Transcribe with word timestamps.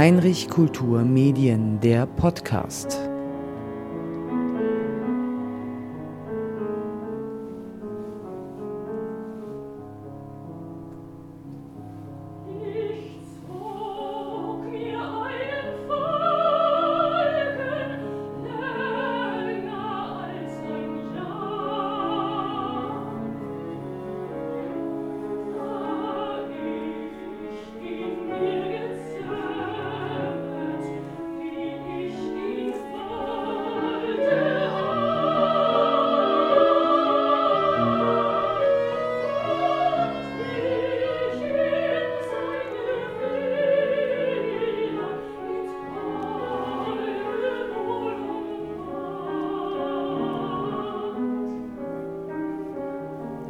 Heinrich 0.00 0.48
Kultur 0.48 1.02
Medien, 1.02 1.78
der 1.78 2.06
Podcast. 2.06 3.09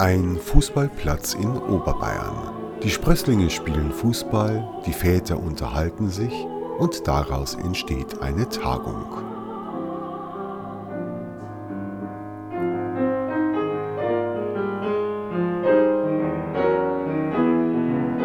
Ein 0.00 0.38
Fußballplatz 0.38 1.34
in 1.34 1.58
Oberbayern. 1.58 2.54
Die 2.82 2.88
Sprösslinge 2.88 3.50
spielen 3.50 3.92
Fußball, 3.92 4.66
die 4.86 4.94
Väter 4.94 5.38
unterhalten 5.38 6.08
sich 6.08 6.32
und 6.78 7.06
daraus 7.06 7.54
entsteht 7.56 8.22
eine 8.22 8.48
Tagung. 8.48 9.04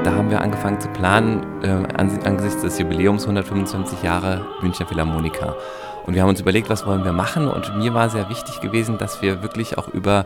Da 0.02 0.14
haben 0.14 0.30
wir 0.30 0.40
angefangen 0.40 0.80
zu 0.80 0.88
planen 0.88 1.62
äh, 1.62 1.72
angesichts 1.98 2.62
des 2.62 2.80
Jubiläums 2.80 3.24
125 3.24 4.02
Jahre 4.02 4.48
Münchner 4.62 4.86
Philharmoniker. 4.86 5.58
Und 6.06 6.14
wir 6.14 6.22
haben 6.22 6.30
uns 6.30 6.40
überlegt, 6.40 6.70
was 6.70 6.86
wollen 6.86 7.04
wir 7.04 7.12
machen. 7.12 7.50
Und 7.50 7.78
mir 7.78 7.94
war 7.94 8.10
sehr 8.10 8.30
wichtig 8.30 8.62
gewesen, 8.62 8.98
dass 8.98 9.22
wir 9.22 9.44
wirklich 9.44 9.78
auch 9.78 9.90
über 9.90 10.26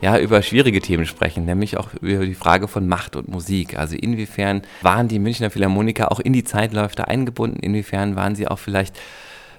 ja, 0.00 0.18
über 0.18 0.42
schwierige 0.42 0.80
Themen 0.80 1.06
sprechen, 1.06 1.44
nämlich 1.44 1.76
auch 1.76 1.88
über 2.00 2.24
die 2.24 2.34
Frage 2.34 2.68
von 2.68 2.88
Macht 2.88 3.16
und 3.16 3.28
Musik. 3.28 3.78
Also 3.78 3.96
inwiefern 3.96 4.62
waren 4.82 5.08
die 5.08 5.18
Münchner 5.18 5.50
Philharmoniker 5.50 6.10
auch 6.10 6.20
in 6.20 6.32
die 6.32 6.44
Zeitläufe 6.44 7.06
eingebunden, 7.06 7.60
inwiefern 7.60 8.16
waren 8.16 8.34
sie 8.34 8.48
auch 8.48 8.58
vielleicht 8.58 8.98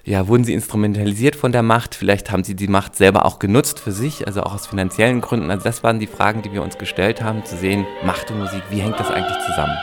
ja, 0.04 0.26
wurden 0.26 0.42
sie 0.42 0.52
instrumentalisiert 0.52 1.36
von 1.36 1.52
der 1.52 1.62
Macht? 1.62 1.94
Vielleicht 1.94 2.32
haben 2.32 2.42
sie 2.42 2.56
die 2.56 2.66
Macht 2.66 2.96
selber 2.96 3.24
auch 3.24 3.38
genutzt 3.38 3.78
für 3.78 3.92
sich, 3.92 4.26
also 4.26 4.42
auch 4.42 4.54
aus 4.54 4.66
finanziellen 4.66 5.20
Gründen. 5.20 5.50
Also 5.50 5.62
das 5.62 5.84
waren 5.84 6.00
die 6.00 6.08
Fragen, 6.08 6.42
die 6.42 6.52
wir 6.52 6.62
uns 6.62 6.76
gestellt 6.76 7.22
haben, 7.22 7.44
zu 7.44 7.56
sehen, 7.56 7.86
Macht 8.04 8.30
und 8.30 8.40
Musik, 8.40 8.62
wie 8.70 8.80
hängt 8.80 8.98
das 8.98 9.10
eigentlich 9.10 9.38
zusammen? 9.46 9.76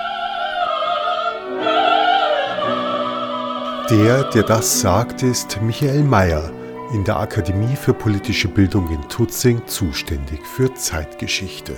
Der, 3.90 4.26
der 4.26 4.44
das 4.44 4.82
sagt, 4.82 5.24
ist 5.24 5.62
Michael 5.62 6.04
Mayer, 6.04 6.52
in 6.92 7.04
der 7.04 7.20
Akademie 7.20 7.76
für 7.76 7.94
politische 7.94 8.48
Bildung 8.48 8.90
in 8.90 9.02
Tutzing 9.10 9.62
zuständig 9.68 10.46
für 10.46 10.74
Zeitgeschichte. 10.74 11.76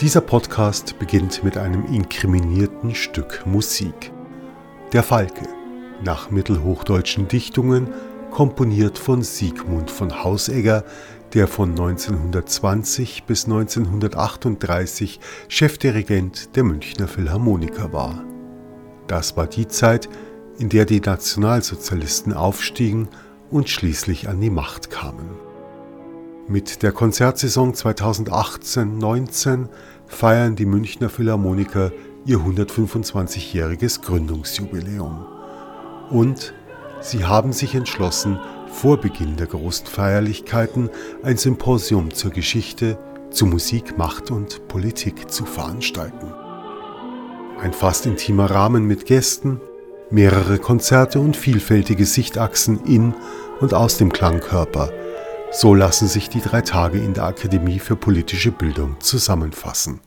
Dieser 0.00 0.20
Podcast 0.20 0.98
beginnt 0.98 1.42
mit 1.42 1.56
einem 1.56 1.86
inkriminierten 1.86 2.94
Stück 2.94 3.46
Musik. 3.46 4.12
Der 4.92 5.02
Falke, 5.02 5.48
nach 6.04 6.30
mittelhochdeutschen 6.30 7.28
Dichtungen, 7.28 7.88
komponiert 8.30 8.98
von 8.98 9.22
Siegmund 9.22 9.90
von 9.90 10.22
Hausegger, 10.22 10.84
der 11.32 11.48
von 11.48 11.70
1920 11.70 13.24
bis 13.24 13.46
1938 13.46 15.18
Chefdirigent 15.48 16.56
der 16.56 16.64
Münchner 16.64 17.08
Philharmoniker 17.08 17.92
war. 17.92 18.22
Das 19.06 19.36
war 19.36 19.46
die 19.46 19.66
Zeit, 19.66 20.10
der 20.58 20.84
die 20.84 21.00
Nationalsozialisten 21.00 22.32
aufstiegen 22.32 23.08
und 23.50 23.68
schließlich 23.68 24.28
an 24.28 24.40
die 24.40 24.50
Macht 24.50 24.90
kamen. 24.90 25.30
Mit 26.48 26.82
der 26.82 26.92
Konzertsaison 26.92 27.72
2018-19 27.72 29.68
feiern 30.06 30.56
die 30.56 30.66
Münchner 30.66 31.08
Philharmoniker 31.08 31.92
ihr 32.26 32.38
125-jähriges 32.38 34.02
Gründungsjubiläum. 34.02 35.26
Und 36.10 36.52
sie 37.00 37.24
haben 37.24 37.52
sich 37.52 37.74
entschlossen, 37.74 38.38
vor 38.68 38.96
Beginn 38.96 39.36
der 39.36 39.46
großen 39.46 39.86
Feierlichkeiten 39.86 40.90
ein 41.22 41.36
Symposium 41.36 42.12
zur 42.12 42.30
Geschichte, 42.30 42.98
zu 43.30 43.46
Musik, 43.46 43.96
Macht 43.98 44.30
und 44.30 44.66
Politik 44.68 45.30
zu 45.30 45.44
veranstalten. 45.44 46.32
Ein 47.60 47.72
fast 47.72 48.06
intimer 48.06 48.50
Rahmen 48.50 48.84
mit 48.84 49.06
Gästen, 49.06 49.60
mehrere 50.12 50.58
Konzerte 50.58 51.20
und 51.20 51.36
vielfältige 51.36 52.04
Sichtachsen 52.04 52.84
in 52.84 53.14
und 53.60 53.74
aus 53.74 53.96
dem 53.96 54.12
Klangkörper. 54.12 54.92
So 55.50 55.74
lassen 55.74 56.08
sich 56.08 56.28
die 56.28 56.40
drei 56.40 56.60
Tage 56.60 56.98
in 56.98 57.14
der 57.14 57.24
Akademie 57.24 57.78
für 57.78 57.96
politische 57.96 58.52
Bildung 58.52 59.00
zusammenfassen. 59.00 60.00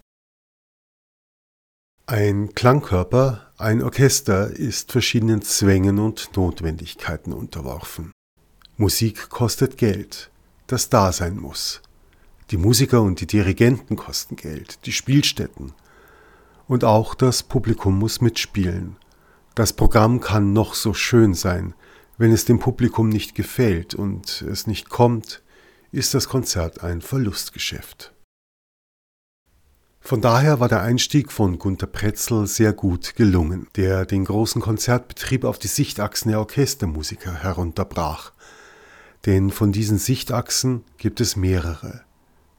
Ein 2.07 2.53
Klangkörper, 2.53 3.51
ein 3.57 3.81
Orchester 3.81 4.51
ist 4.51 4.91
verschiedenen 4.91 5.41
Zwängen 5.41 5.97
und 5.97 6.35
Notwendigkeiten 6.35 7.33
unterworfen. 7.33 8.11
Musik 8.77 9.29
kostet 9.29 9.77
Geld, 9.77 10.29
das 10.67 10.89
da 10.89 11.11
sein 11.11 11.37
muss. 11.37 11.81
Die 12.51 12.57
Musiker 12.57 13.01
und 13.01 13.21
die 13.21 13.27
Dirigenten 13.27 13.95
kosten 13.95 14.35
Geld, 14.35 14.85
die 14.85 14.91
Spielstätten. 14.91 15.73
Und 16.67 16.83
auch 16.83 17.15
das 17.15 17.41
Publikum 17.41 17.97
muss 17.97 18.21
mitspielen, 18.21 18.97
das 19.55 19.71
Programm 19.71 20.19
kann 20.19 20.51
noch 20.51 20.73
so 20.75 20.93
schön 20.93 21.33
sein, 21.33 21.73
wenn 22.17 22.31
es 22.31 22.45
dem 22.45 22.59
Publikum 22.59 23.09
nicht 23.09 23.35
gefällt 23.35 23.95
und 23.95 24.41
es 24.41 24.67
nicht 24.67 24.89
kommt, 24.89 25.41
ist 25.91 26.13
das 26.13 26.27
Konzert 26.27 26.83
ein 26.83 27.01
Verlustgeschäft. 27.01 28.13
Von 30.01 30.21
daher 30.21 30.59
war 30.59 30.67
der 30.67 30.81
Einstieg 30.81 31.31
von 31.31 31.57
Gunter 31.57 31.87
Pretzel 31.87 32.45
sehr 32.47 32.73
gut 32.73 33.15
gelungen, 33.15 33.67
der 33.75 34.05
den 34.05 34.25
großen 34.25 34.61
Konzertbetrieb 34.61 35.45
auf 35.45 35.57
die 35.57 35.67
Sichtachsen 35.67 36.29
der 36.29 36.39
Orchestermusiker 36.39 37.33
herunterbrach. 37.33 38.33
Denn 39.25 39.49
von 39.49 39.71
diesen 39.71 39.97
Sichtachsen 39.97 40.83
gibt 40.97 41.21
es 41.21 41.35
mehrere. 41.35 42.01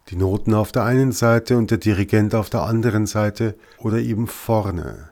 Die 0.08 0.16
Noten 0.16 0.54
auf 0.54 0.72
der 0.72 0.84
einen 0.84 1.12
Seite 1.12 1.56
und 1.56 1.70
der 1.70 1.78
Dirigent 1.78 2.34
auf 2.34 2.50
der 2.50 2.62
anderen 2.62 3.06
Seite 3.06 3.54
oder 3.78 3.98
eben 3.98 4.26
vorne 4.26 5.10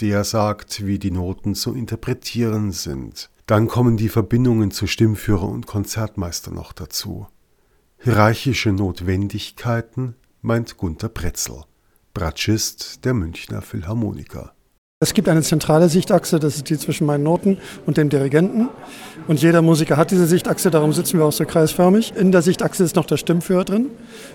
der 0.00 0.24
sagt, 0.24 0.86
wie 0.86 0.98
die 0.98 1.10
Noten 1.10 1.54
zu 1.54 1.74
interpretieren 1.74 2.72
sind. 2.72 3.30
Dann 3.46 3.68
kommen 3.68 3.96
die 3.96 4.08
Verbindungen 4.08 4.70
zu 4.70 4.86
Stimmführer 4.86 5.48
und 5.48 5.66
Konzertmeister 5.66 6.50
noch 6.50 6.72
dazu. 6.72 7.28
Hierarchische 7.98 8.72
Notwendigkeiten 8.72 10.16
meint 10.42 10.76
Gunther 10.76 11.08
Pretzel, 11.08 11.62
Bratschist 12.12 13.04
der 13.04 13.14
Münchner 13.14 13.62
Philharmoniker. 13.62 14.55
Es 14.98 15.12
gibt 15.12 15.28
eine 15.28 15.42
zentrale 15.42 15.90
Sichtachse, 15.90 16.40
das 16.40 16.56
ist 16.56 16.70
die 16.70 16.78
zwischen 16.78 17.06
meinen 17.06 17.22
Noten 17.22 17.58
und 17.84 17.98
dem 17.98 18.08
Dirigenten. 18.08 18.70
Und 19.28 19.42
jeder 19.42 19.60
Musiker 19.60 19.98
hat 19.98 20.10
diese 20.10 20.26
Sichtachse, 20.26 20.70
darum 20.70 20.94
sitzen 20.94 21.18
wir 21.18 21.26
auch 21.26 21.32
so 21.32 21.44
kreisförmig. 21.44 22.14
In 22.16 22.32
der 22.32 22.40
Sichtachse 22.40 22.82
ist 22.82 22.96
noch 22.96 23.04
der 23.04 23.18
Stimmführer 23.18 23.66
drin. 23.66 23.90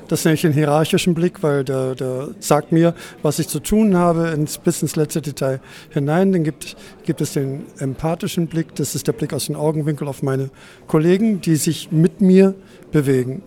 Das 0.08 0.24
nenne 0.24 0.36
ich 0.36 0.42
den 0.42 0.54
hierarchischen 0.54 1.16
Blick, 1.16 1.42
weil 1.42 1.64
der, 1.64 1.96
der 1.96 2.28
sagt 2.40 2.72
mir, 2.72 2.94
was 3.24 3.40
ich 3.40 3.48
zu 3.48 3.60
tun 3.60 3.98
habe, 3.98 4.28
ins, 4.28 4.60
bis 4.60 4.84
ins 4.84 4.96
letzte 4.96 5.24
Detail 5.24 5.62
hinein. 5.90 6.32
Dann 6.32 6.44
gibt, 6.44 6.78
gibt 7.06 7.22
es 7.22 7.34
den 7.34 7.66
empathischen 7.80 8.46
Blick, 8.46 8.76
das 8.76 8.94
ist 8.94 9.08
der 9.08 9.14
Blick 9.14 9.34
aus 9.34 9.48
dem 9.48 9.56
Augenwinkel 9.56 10.08
auf 10.08 10.22
meine 10.22 10.52
Kollegen, 10.86 11.42
die 11.42 11.56
sich 11.56 11.92
mit 11.92 12.22
mir 12.22 12.54
bewegen. 12.92 13.42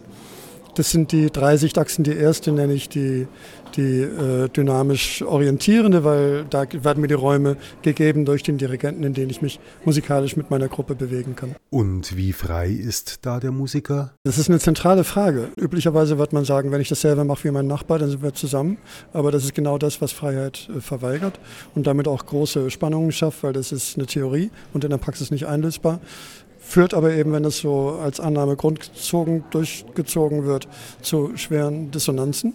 Das 0.74 0.90
sind 0.90 1.12
die 1.12 1.30
drei 1.30 1.56
Sichtachsen. 1.56 2.04
Die 2.04 2.16
erste 2.16 2.52
nenne 2.52 2.74
ich 2.74 2.88
die 2.88 3.26
die 3.76 4.02
äh, 4.02 4.48
dynamisch 4.48 5.22
orientierende, 5.22 6.04
weil 6.04 6.44
da 6.48 6.64
werden 6.72 7.00
mir 7.00 7.08
die 7.08 7.14
Räume 7.14 7.56
gegeben 7.82 8.24
durch 8.24 8.42
den 8.42 8.58
Dirigenten, 8.58 9.02
in 9.04 9.14
denen 9.14 9.30
ich 9.30 9.42
mich 9.42 9.58
musikalisch 9.84 10.36
mit 10.36 10.50
meiner 10.50 10.68
Gruppe 10.68 10.94
bewegen 10.94 11.36
kann. 11.36 11.54
Und 11.70 12.16
wie 12.16 12.32
frei 12.32 12.68
ist 12.68 13.26
da 13.26 13.40
der 13.40 13.50
Musiker? 13.50 14.12
Das 14.24 14.38
ist 14.38 14.48
eine 14.48 14.58
zentrale 14.58 15.04
Frage. 15.04 15.48
Üblicherweise 15.56 16.18
wird 16.18 16.32
man 16.32 16.44
sagen, 16.44 16.70
wenn 16.70 16.80
ich 16.80 16.88
dasselbe 16.88 17.24
mache 17.24 17.44
wie 17.44 17.50
mein 17.50 17.66
Nachbar, 17.66 17.98
dann 17.98 18.10
sind 18.10 18.22
wir 18.22 18.34
zusammen. 18.34 18.78
Aber 19.12 19.32
das 19.32 19.44
ist 19.44 19.54
genau 19.54 19.78
das, 19.78 20.00
was 20.00 20.12
Freiheit 20.12 20.68
äh, 20.74 20.80
verweigert 20.80 21.40
und 21.74 21.86
damit 21.86 22.08
auch 22.08 22.24
große 22.26 22.70
Spannungen 22.70 23.12
schafft, 23.12 23.42
weil 23.42 23.52
das 23.52 23.72
ist 23.72 23.96
eine 23.96 24.06
Theorie 24.06 24.50
und 24.72 24.84
in 24.84 24.90
der 24.90 24.98
Praxis 24.98 25.30
nicht 25.30 25.46
einlösbar 25.46 26.00
führt 26.66 26.94
aber 26.94 27.12
eben, 27.12 27.32
wenn 27.32 27.42
das 27.42 27.58
so 27.58 27.98
als 28.02 28.20
Annahme 28.20 28.56
grundgezogen 28.56 29.44
durchgezogen 29.50 30.44
wird, 30.44 30.66
zu 31.02 31.36
schweren 31.36 31.90
Dissonanzen. 31.90 32.54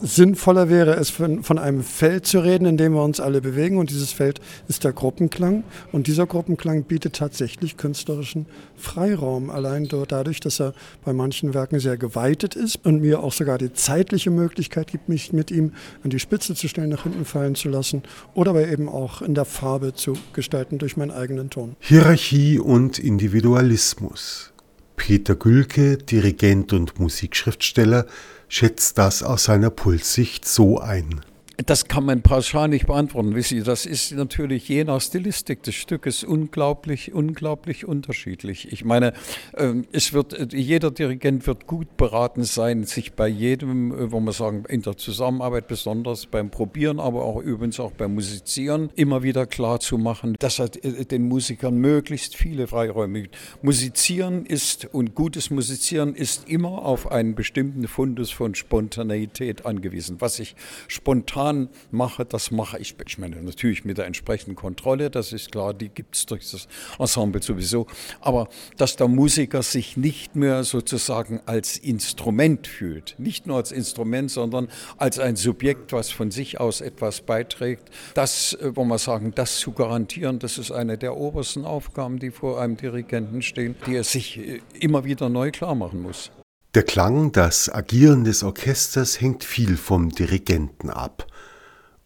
Sinnvoller 0.00 0.68
wäre 0.68 0.96
es, 0.96 1.10
von, 1.10 1.58
einem 1.58 1.82
Feld 1.82 2.26
zu 2.26 2.40
reden, 2.40 2.66
in 2.66 2.76
dem 2.76 2.94
wir 2.94 3.02
uns 3.02 3.20
alle 3.20 3.40
bewegen. 3.40 3.78
Und 3.78 3.90
dieses 3.90 4.12
Feld 4.12 4.40
ist 4.68 4.84
der 4.84 4.92
Gruppenklang. 4.92 5.64
Und 5.92 6.06
dieser 6.06 6.26
Gruppenklang 6.26 6.84
bietet 6.84 7.16
tatsächlich 7.16 7.76
künstlerischen 7.76 8.46
Freiraum. 8.76 9.50
Allein 9.50 9.88
dadurch, 9.88 10.40
dass 10.40 10.60
er 10.60 10.74
bei 11.04 11.12
manchen 11.12 11.54
Werken 11.54 11.80
sehr 11.80 11.96
geweitet 11.96 12.54
ist 12.54 12.84
und 12.84 13.00
mir 13.00 13.22
auch 13.22 13.32
sogar 13.32 13.58
die 13.58 13.72
zeitliche 13.72 14.30
Möglichkeit 14.30 14.88
gibt, 14.90 15.08
mich 15.08 15.32
mit 15.32 15.50
ihm 15.50 15.72
an 16.04 16.10
die 16.10 16.18
Spitze 16.18 16.54
zu 16.54 16.68
stellen, 16.68 16.90
nach 16.90 17.04
hinten 17.04 17.24
fallen 17.24 17.54
zu 17.54 17.68
lassen. 17.68 18.02
Oder 18.34 18.50
aber 18.50 18.68
eben 18.68 18.88
auch 18.88 19.22
in 19.22 19.34
der 19.34 19.44
Farbe 19.44 19.94
zu 19.94 20.14
gestalten 20.32 20.78
durch 20.78 20.96
meinen 20.96 21.10
eigenen 21.10 21.50
Ton. 21.50 21.76
Hierarchie 21.80 22.58
und 22.58 22.98
Individualismus. 22.98 24.52
Peter 24.96 25.36
Gülke, 25.36 25.96
Dirigent 25.96 26.72
und 26.72 26.98
Musikschriftsteller, 26.98 28.06
schätzt 28.48 28.98
das 28.98 29.22
aus 29.22 29.44
seiner 29.44 29.70
Pulssicht 29.70 30.46
so 30.46 30.80
ein. 30.80 31.20
Das 31.66 31.88
kann 31.88 32.04
man 32.04 32.22
pauschal 32.22 32.68
nicht 32.68 32.86
beantworten. 32.86 33.34
Wissen 33.34 33.58
Sie, 33.58 33.64
das 33.64 33.84
ist 33.84 34.12
natürlich 34.12 34.68
je 34.68 34.84
nach 34.84 35.00
Stilistik 35.00 35.64
des 35.64 35.74
Stückes 35.74 36.22
unglaublich, 36.22 37.12
unglaublich 37.12 37.84
unterschiedlich. 37.84 38.72
Ich 38.72 38.84
meine, 38.84 39.12
ähm, 39.56 39.84
es 39.90 40.12
wird, 40.12 40.52
jeder 40.52 40.92
Dirigent 40.92 41.48
wird 41.48 41.66
gut 41.66 41.96
beraten 41.96 42.44
sein, 42.44 42.84
sich 42.84 43.14
bei 43.14 43.26
jedem, 43.26 43.90
äh, 43.90 44.12
wo 44.12 44.20
man 44.20 44.32
sagen, 44.32 44.66
in 44.68 44.82
der 44.82 44.96
Zusammenarbeit, 44.96 45.66
besonders 45.66 46.26
beim 46.26 46.50
Probieren, 46.50 47.00
aber 47.00 47.24
auch 47.24 47.42
übrigens 47.42 47.80
auch 47.80 47.90
beim 47.90 48.14
Musizieren, 48.14 48.90
immer 48.94 49.24
wieder 49.24 49.44
klar 49.44 49.80
zu 49.80 49.98
machen, 49.98 50.36
dass 50.38 50.60
er 50.60 50.70
äh, 50.84 51.06
den 51.06 51.26
Musikern 51.26 51.76
möglichst 51.78 52.36
viele 52.36 52.68
Freiräume 52.68 53.22
gibt. 53.22 53.36
Musizieren 53.62 54.46
ist 54.46 54.84
und 54.92 55.16
gutes 55.16 55.50
Musizieren 55.50 56.14
ist 56.14 56.48
immer 56.48 56.84
auf 56.84 57.10
einen 57.10 57.34
bestimmten 57.34 57.88
Fundus 57.88 58.30
von 58.30 58.54
Spontaneität 58.54 59.66
angewiesen. 59.66 60.20
Was 60.20 60.38
ich 60.38 60.54
spontan 60.86 61.47
Plan 61.48 61.68
mache, 61.90 62.24
das 62.24 62.50
mache 62.50 62.78
ich. 62.78 62.94
Ich 63.06 63.18
meine, 63.18 63.36
natürlich 63.36 63.84
mit 63.84 63.98
der 63.98 64.06
entsprechenden 64.06 64.54
Kontrolle, 64.54 65.10
das 65.10 65.32
ist 65.32 65.50
klar, 65.52 65.72
die 65.72 65.88
gibt 65.88 66.16
es 66.16 66.26
durch 66.26 66.50
das 66.50 66.68
Ensemble 66.98 67.42
sowieso. 67.42 67.86
Aber 68.20 68.48
dass 68.76 68.96
der 68.96 69.08
Musiker 69.08 69.62
sich 69.62 69.96
nicht 69.96 70.36
mehr 70.36 70.64
sozusagen 70.64 71.40
als 71.46 71.76
Instrument 71.78 72.66
fühlt, 72.66 73.14
nicht 73.18 73.46
nur 73.46 73.56
als 73.56 73.72
Instrument, 73.72 74.30
sondern 74.30 74.68
als 74.98 75.18
ein 75.18 75.36
Subjekt, 75.36 75.92
was 75.92 76.10
von 76.10 76.30
sich 76.30 76.60
aus 76.60 76.80
etwas 76.80 77.22
beiträgt, 77.22 77.90
das, 78.14 78.52
äh, 78.54 78.76
wo 78.76 78.84
man 78.84 78.98
sagen, 78.98 79.32
das 79.34 79.56
zu 79.56 79.72
garantieren, 79.72 80.38
das 80.38 80.58
ist 80.58 80.70
eine 80.70 80.98
der 80.98 81.16
obersten 81.16 81.64
Aufgaben, 81.64 82.18
die 82.18 82.30
vor 82.30 82.60
einem 82.60 82.76
Dirigenten 82.76 83.42
stehen, 83.42 83.74
die 83.86 83.96
er 83.96 84.04
sich 84.04 84.38
äh, 84.38 84.60
immer 84.78 85.04
wieder 85.04 85.28
neu 85.28 85.50
klar 85.50 85.74
machen 85.74 86.02
muss. 86.02 86.30
Der 86.74 86.82
Klang, 86.82 87.32
das 87.32 87.72
Agieren 87.72 88.24
des 88.24 88.42
Orchesters 88.44 89.22
hängt 89.22 89.42
viel 89.42 89.78
vom 89.78 90.10
Dirigenten 90.10 90.90
ab. 90.90 91.26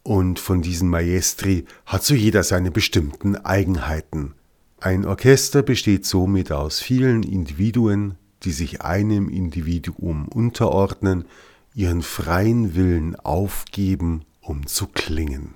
Und 0.03 0.37
von 0.39 0.61
diesen 0.61 0.89
Maestri 0.89 1.65
hat 1.85 2.03
so 2.03 2.13
jeder 2.13 2.43
seine 2.43 2.71
bestimmten 2.71 3.37
Eigenheiten. 3.37 4.33
Ein 4.81 5.05
Orchester 5.05 5.63
besteht 5.63 6.05
somit 6.05 6.51
aus 6.51 6.81
vielen 6.81 7.23
Individuen, 7.23 8.15
die 8.43 8.51
sich 8.51 8.81
einem 8.81 9.29
Individuum 9.29 10.27
unterordnen, 10.27 11.23
ihren 11.73 12.01
freien 12.01 12.75
Willen 12.75 13.15
aufgeben, 13.15 14.25
um 14.41 14.67
zu 14.67 14.87
klingen. 14.87 15.55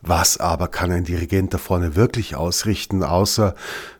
Was 0.00 0.38
aber 0.38 0.68
kann 0.68 0.90
ein 0.90 1.04
Dirigent 1.04 1.52
da 1.52 1.58
vorne 1.58 1.96
wirklich 1.96 2.34
ausrichten, 2.34 3.02
außer, 3.02 3.54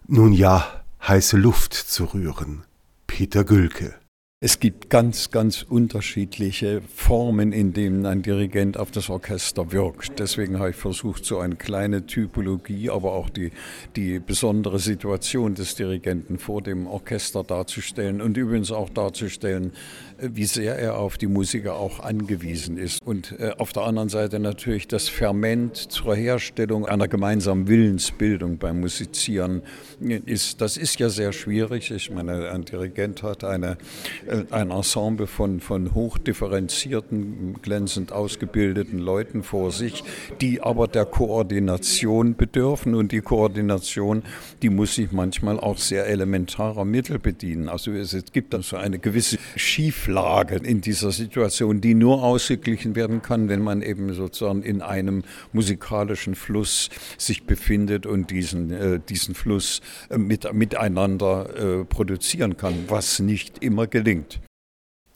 nun 0.07 0.33
ja, 0.33 0.67
heiße 1.07 1.37
Luft 1.37 1.75
zu 1.75 2.05
rühren? 2.05 2.65
Peter 3.07 3.45
Gülke 3.45 3.95
es 4.39 4.61
gibt 4.61 4.91
ganz, 4.91 5.31
ganz 5.31 5.63
unterschiedliche 5.63 6.83
Formen, 6.95 7.53
in 7.53 7.73
denen 7.73 8.05
ein 8.05 8.21
Dirigent 8.21 8.77
auf 8.77 8.91
das 8.91 9.09
Orchester 9.09 9.73
wirkt. 9.73 10.19
Deswegen 10.19 10.59
habe 10.59 10.71
ich 10.71 10.77
versucht, 10.77 11.25
so 11.25 11.39
eine 11.39 11.57
kleine 11.57 12.05
Typologie, 12.05 12.91
aber 12.91 13.13
auch 13.13 13.31
die, 13.31 13.51
die 13.97 14.19
besondere 14.19 14.79
Situation 14.79 15.55
des 15.55 15.75
Dirigenten 15.75 16.39
vor 16.39 16.61
dem 16.61 16.87
Orchester 16.87 17.45
darzustellen 17.45 18.21
und 18.21 18.37
übrigens 18.37 18.71
auch 18.73 18.91
darzustellen, 18.91 19.73
wie 20.19 20.45
sehr 20.45 20.79
er 20.79 20.99
auf 20.99 21.19
die 21.19 21.27
Musiker 21.27 21.77
auch 21.77 22.01
angewiesen 22.01 22.79
ist. 22.79 23.03
Und 23.03 23.39
äh, 23.39 23.53
auf 23.59 23.73
der 23.73 23.85
anderen 23.85 24.09
Seite 24.09 24.39
natürlich 24.39 24.89
das 24.89 25.09
Ferment 25.09 25.77
zur 25.77 26.15
Herstellung 26.15 26.87
einer 26.87 27.09
gemeinsamen 27.09 27.69
Willensbildung 27.69 28.59
beim 28.59 28.81
Musizieren 28.81 29.63
ist. 30.01 30.61
Das 30.61 30.77
ist 30.77 30.99
ja 30.99 31.09
sehr 31.09 31.33
schwierig. 31.33 31.91
Ich 31.91 32.11
meine, 32.11 32.51
ein 32.51 32.65
Dirigent 32.65 33.23
hat 33.23 33.45
eine, 33.45 33.77
äh, 34.26 34.26
ein 34.51 34.71
Ensemble 34.71 35.27
von, 35.27 35.61
von 35.61 35.95
hochdifferenzierten, 35.95 37.57
glänzend 37.63 38.13
ausgebildeten 38.13 38.99
Leuten 38.99 39.43
vor 39.43 39.71
sich, 39.71 40.05
die 40.41 40.61
aber 40.61 40.89
der 40.89 41.05
Koordination 41.05 42.37
bedürfen. 42.37 42.95
Und 42.95 43.13
die 43.13 43.21
Koordination, 43.21 44.23
die 44.63 44.71
muss 44.71 44.95
sich 44.95 45.13
manchmal 45.13 45.59
auch 45.59 45.79
sehr 45.79 46.07
elementarer 46.07 46.85
Mittel 46.85 47.19
bedienen. 47.19 47.69
Also 47.69 47.93
es 47.93 48.17
gibt 48.33 48.55
dann 48.55 48.63
so 48.63 48.77
eine 48.77 48.99
gewisse 48.99 49.39
Schief 49.57 49.87
Schieflage 49.87 50.57
in 50.57 50.81
dieser 50.81 51.13
Situation, 51.13 51.81
die 51.81 51.95
nur 51.95 52.23
ausgeglichen 52.23 52.97
werden 52.97 53.23
kann, 53.23 53.49
wenn 53.49 53.63
man 53.63 53.83
eben 53.83 54.13
sozusagen 54.15 54.63
in 54.63 54.83
einem 54.83 55.23
musikalischen 55.53 56.35
Fluss 56.35 56.91
sich 57.19 57.45
befindet 57.45 58.07
und 58.07 58.31
diesen, 58.31 58.71
äh, 58.71 59.01
diesen 59.01 59.35
Fluss 59.35 59.81
äh, 60.11 60.19
mit, 60.19 60.53
miteinander 60.53 61.81
äh, 61.81 61.85
produzieren 61.85 62.57
kann, 62.57 62.75
was 62.89 63.21
nicht 63.21 63.63
immer 63.63 63.87
gelingt. 63.87 64.16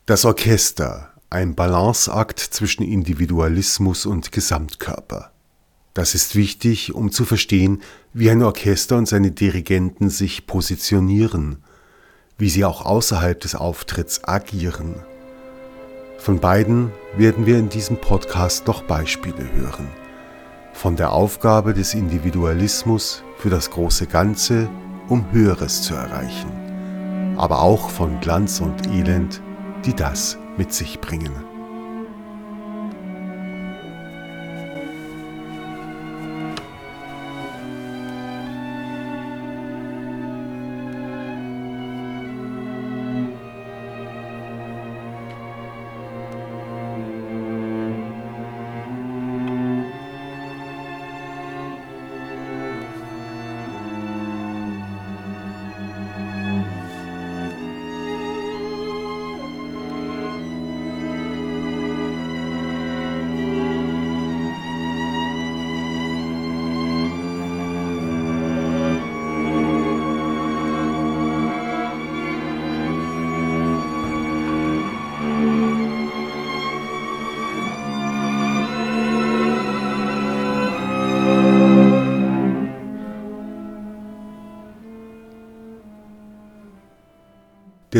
Das 0.07 0.25
Orchester, 0.25 1.13
ein 1.31 1.55
Balanceakt 1.55 2.41
zwischen 2.41 2.83
Individualismus 2.83 4.07
und 4.07 4.33
Gesamtkörper. 4.33 5.33
Das 5.95 6.15
ist 6.15 6.37
wichtig, 6.37 6.95
um 6.95 7.13
zu 7.13 7.25
verstehen, 7.25 7.83
wie 8.13 8.31
ein 8.31 8.43
Orchester 8.43 8.97
und 8.97 9.07
seine 9.07 9.31
Dirigenten 9.31 10.11
sich 10.11 10.47
positionieren 10.47 11.63
wie 12.41 12.49
sie 12.49 12.65
auch 12.65 12.87
außerhalb 12.87 13.39
des 13.39 13.55
Auftritts 13.55 14.25
agieren. 14.25 14.95
Von 16.17 16.41
beiden 16.41 16.91
werden 17.17 17.45
wir 17.45 17.59
in 17.59 17.69
diesem 17.69 17.99
Podcast 17.99 18.67
noch 18.67 18.83
Beispiele 18.83 19.53
hören. 19.53 19.89
Von 20.73 20.97
der 20.97 21.13
Aufgabe 21.13 21.75
des 21.75 21.93
Individualismus 21.93 23.23
für 23.37 23.51
das 23.51 23.71
große 23.71 24.07
Ganze, 24.07 24.71
um 25.09 25.31
Höheres 25.33 25.83
zu 25.83 25.95
erreichen, 25.95 26.51
aber 27.41 27.63
auch 27.63 27.89
von 27.89 28.21
Glanz 28.21 28.61
und 28.61 28.87
Elend, 28.89 29.41
die 29.87 29.95
das 29.95 30.37
mit 30.59 30.75
sich 30.75 31.01
bringen. 31.01 31.33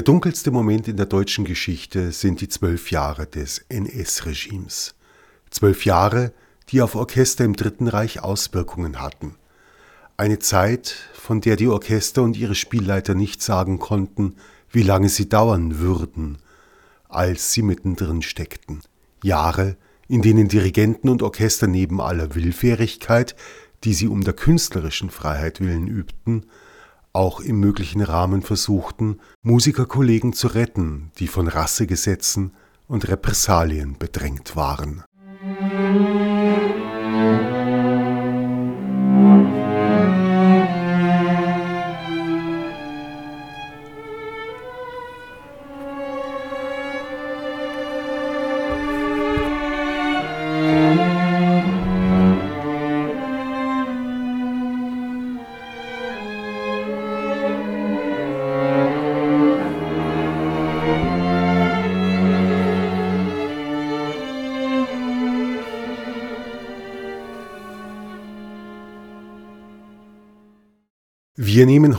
Der 0.01 0.05
dunkelste 0.07 0.51
Moment 0.51 0.89
in 0.89 0.97
der 0.97 1.05
deutschen 1.05 1.45
Geschichte 1.45 2.11
sind 2.13 2.41
die 2.41 2.49
zwölf 2.49 2.91
Jahre 2.91 3.27
des 3.27 3.67
NS-Regimes. 3.69 4.95
Zwölf 5.51 5.85
Jahre, 5.85 6.33
die 6.71 6.81
auf 6.81 6.95
Orchester 6.95 7.45
im 7.45 7.55
Dritten 7.55 7.87
Reich 7.87 8.23
Auswirkungen 8.23 9.03
hatten. 9.03 9.35
Eine 10.17 10.39
Zeit, 10.39 10.95
von 11.13 11.43
der 11.43 11.57
die 11.57 11.69
Orchester 11.69 12.23
und 12.23 12.39
ihre 12.39 12.55
Spielleiter 12.55 13.15
nicht 13.15 13.43
sagen 13.43 13.79
konnten, 13.79 14.37
wie 14.71 14.85
lange 14.85 15.11
sie 15.11 15.29
dauern 15.29 15.81
würden, 15.81 16.39
als 17.11 17.53
sie 17.53 17.61
mittendrin 17.61 18.23
steckten. 18.23 18.81
Jahre, 19.23 19.77
in 20.09 20.23
denen 20.23 20.49
Dirigenten 20.49 21.11
und 21.11 21.23
Orchester 21.23 21.67
neben 21.67 22.01
aller 22.01 22.35
Willfährigkeit, 22.35 23.37
die 23.85 23.93
sie 23.93 24.09
um 24.09 24.25
der 24.25 24.33
künstlerischen 24.33 25.11
Freiheit 25.11 25.61
willen 25.61 25.89
übten, 25.89 26.47
auch 27.13 27.41
im 27.41 27.59
möglichen 27.61 28.03
Rahmen 28.03 28.43
versuchten, 28.43 29.21
Musikerkollegen 29.43 30.33
zu 30.33 30.49
retten, 30.49 31.11
die 31.19 31.29
von 31.29 31.49
Rassegesetzen 31.49 32.53
und 32.87 33.09
Repressalien 33.09 33.97
bedrängt 33.99 34.57
waren. 34.57 35.05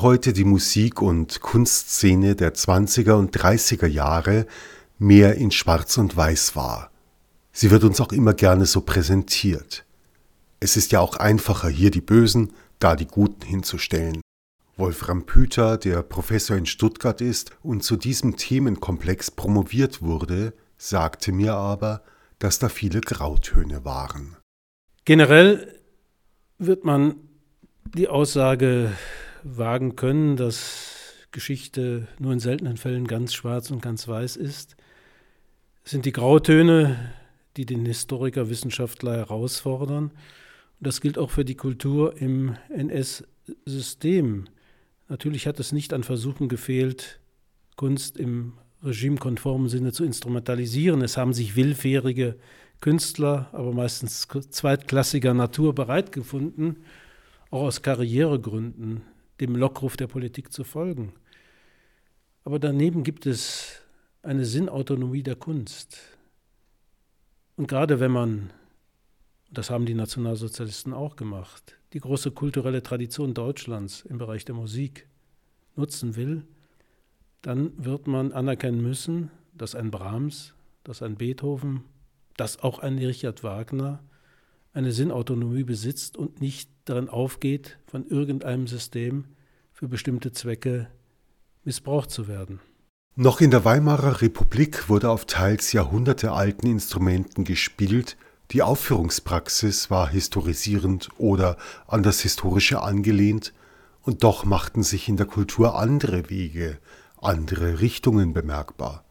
Heute 0.02 0.34
die 0.34 0.46
Musik- 0.46 1.00
und 1.00 1.42
Kunstszene 1.42 2.36
der 2.36 2.56
20er 2.56 3.12
und 3.12 3.38
30er 3.38 3.86
Jahre 3.86 4.48
mehr 4.98 5.36
in 5.36 5.52
Schwarz 5.52 6.00
und 6.00 6.18
Weiß 6.18 6.56
wahr. 6.56 6.90
Sie 7.52 7.70
wird 7.70 7.84
uns 7.84 8.02
auch 8.02 8.12
immer 8.12 8.34
gerne 8.34 8.66
so 8.66 8.82
präsentiert. 8.82 9.86
Es 10.60 10.76
ist 10.76 10.92
ja 10.92 11.02
auch 11.02 11.18
einfacher, 11.18 11.70
hier 11.70 11.92
die 11.92 12.02
Bösen, 12.02 12.52
da 12.80 12.96
die 12.96 13.06
Guten 13.06 13.46
hinzustellen. 13.46 14.22
Wolfram 14.76 15.28
Püter, 15.28 15.78
der 15.78 16.02
Professor 16.02 16.58
in 16.58 16.66
Stuttgart 16.66 17.22
ist 17.22 17.52
und 17.62 17.84
zu 17.84 17.96
diesem 17.96 18.38
Themenkomplex 18.38 19.30
promoviert 19.30 20.02
wurde, 20.02 20.54
sagte 20.80 21.32
mir 21.32 21.54
aber, 21.54 22.02
dass 22.40 22.58
da 22.58 22.70
viele 22.70 23.02
Grautöne 23.02 23.86
waren. 23.86 24.36
Generell 25.06 25.80
wird 26.58 26.86
man 26.86 27.18
die 27.94 28.08
Aussage 28.08 28.94
wagen 29.44 29.96
können, 29.96 30.38
dass 30.38 31.26
Geschichte 31.32 32.08
nur 32.20 32.34
in 32.34 32.40
seltenen 32.40 32.78
Fällen 32.78 33.08
ganz 33.08 33.34
schwarz 33.34 33.72
und 33.72 33.82
ganz 33.82 34.08
weiß 34.08 34.36
ist, 34.36 34.76
sind 35.84 36.06
die 36.06 36.12
Grautöne, 36.12 37.14
die 37.58 37.66
den 37.66 37.86
Historiker, 37.86 38.50
Wissenschaftler 38.50 39.18
herausfordern. 39.18 40.06
Und 40.06 40.88
das 40.88 41.02
gilt 41.02 41.18
auch 41.18 41.32
für 41.32 41.46
die 41.46 41.56
Kultur 41.56 42.18
im 42.18 42.56
NS-System. 42.70 44.46
Natürlich 45.10 45.48
hat 45.48 45.60
es 45.60 45.72
nicht 45.72 45.94
an 45.94 46.04
Versuchen 46.04 46.50
gefehlt, 46.50 47.20
Kunst 47.76 48.18
im 48.18 48.54
regimekonformen 48.84 49.70
Sinne 49.70 49.92
zu 49.92 50.04
instrumentalisieren. 50.04 51.02
Es 51.02 51.18
haben 51.18 51.34
sich 51.34 51.56
willfährige 51.56 52.38
Künstler, 52.80 53.50
aber 53.52 53.74
meistens 53.74 54.28
zweitklassiger 54.28 55.34
Natur 55.34 55.76
bereit 55.76 56.12
gefunden, 56.12 56.78
auch 57.52 57.64
aus 57.64 57.82
Karrieregründen 57.82 59.02
dem 59.42 59.56
Lockruf 59.56 59.98
der 59.98 60.08
Politik 60.08 60.54
zu 60.54 60.64
folgen. 60.64 61.14
Aber 62.44 62.60
daneben 62.60 63.04
gibt 63.04 63.26
es 63.26 63.82
eine 64.24 64.46
Sinnautonomie 64.46 65.24
der 65.24 65.36
Kunst. 65.36 65.98
Und 67.58 67.68
gerade 67.68 68.00
wenn 68.00 68.12
man, 68.12 68.54
das 69.52 69.70
haben 69.70 69.86
die 69.86 69.96
Nationalsozialisten 69.96 70.94
auch 70.94 71.16
gemacht, 71.16 71.78
die 71.94 72.00
große 72.00 72.32
kulturelle 72.32 72.84
Tradition 72.84 73.34
Deutschlands 73.34 74.02
im 74.02 74.18
Bereich 74.18 74.46
der 74.46 74.56
Musik 74.56 75.08
nutzen 75.76 76.16
will, 76.16 76.46
dann 77.42 77.72
wird 77.84 78.08
man 78.08 78.32
anerkennen 78.32 78.82
müssen, 78.82 79.32
dass 79.54 79.76
ein 79.76 79.92
Brahms, 79.92 80.54
dass 80.84 81.02
ein 81.02 81.16
Beethoven, 81.16 81.84
dass 82.38 82.60
auch 82.60 82.80
ein 82.80 82.98
Richard 83.00 83.44
Wagner 83.44 84.04
eine 84.74 84.92
Sinnautonomie 84.92 85.64
besitzt 85.64 86.16
und 86.16 86.40
nicht 86.40 86.70
darin 86.92 87.10
aufgeht, 87.10 87.78
von 87.88 88.06
irgendeinem 88.08 88.68
System 88.68 89.26
für 89.72 89.88
bestimmte 89.88 90.32
Zwecke 90.32 90.88
missbraucht 91.64 92.12
zu 92.12 92.28
werden. 92.28 92.60
Noch 93.16 93.42
in 93.42 93.52
der 93.52 93.66
Weimarer 93.66 94.22
Republik 94.22 94.90
wurde 94.90 95.10
auf 95.10 95.26
teils 95.26 95.74
jahrhundertealten 95.74 96.70
Instrumenten 96.70 97.44
gespielt, 97.44 98.18
die 98.52 98.62
Aufführungspraxis 98.62 99.90
war 99.90 100.10
historisierend 100.10 101.10
oder 101.18 101.58
an 101.88 102.04
das 102.04 102.22
Historische 102.22 102.82
angelehnt, 102.82 103.54
und 104.04 104.24
doch 104.24 104.46
machten 104.46 104.82
sich 104.84 105.08
in 105.08 105.16
der 105.16 105.28
Kultur 105.28 105.78
andere 105.78 106.30
Wege, 106.30 106.80
andere 107.22 107.80
Richtungen 107.80 108.34
bemerkbar. 108.34 109.04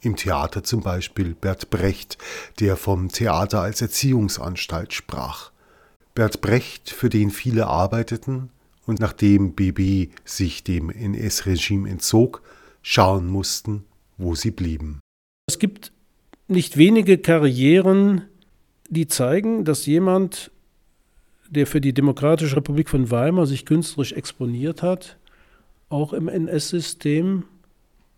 Im 0.00 0.16
Theater 0.16 0.62
zum 0.62 0.82
Beispiel 0.82 1.34
Bert 1.34 1.68
Brecht, 1.68 2.16
der 2.58 2.76
vom 2.76 3.08
Theater 3.08 3.60
als 3.60 3.82
Erziehungsanstalt 3.82 4.94
sprach. 4.94 5.50
Bert 6.14 6.40
Brecht, 6.40 6.90
für 6.90 7.08
den 7.08 7.30
viele 7.30 7.66
arbeiteten 7.66 8.50
und 8.86 8.98
nachdem 9.00 9.52
BB 9.52 10.12
sich 10.24 10.64
dem 10.64 10.90
NS-Regime 10.90 11.88
entzog, 11.88 12.42
schauen 12.82 13.28
mussten, 13.28 13.84
wo 14.18 14.34
sie 14.34 14.50
blieben. 14.50 15.00
Es 15.46 15.58
gibt 15.58 15.92
nicht 16.48 16.76
wenige 16.76 17.18
Karrieren, 17.18 18.22
die 18.88 19.06
zeigen, 19.06 19.64
dass 19.64 19.86
jemand, 19.86 20.50
der 21.48 21.66
für 21.66 21.80
die 21.80 21.92
Demokratische 21.92 22.56
Republik 22.56 22.88
von 22.88 23.10
Weimar 23.10 23.46
sich 23.46 23.64
künstlerisch 23.64 24.12
exponiert 24.12 24.82
hat, 24.82 25.16
auch 25.88 26.12
im 26.12 26.28
NS-System 26.28 27.44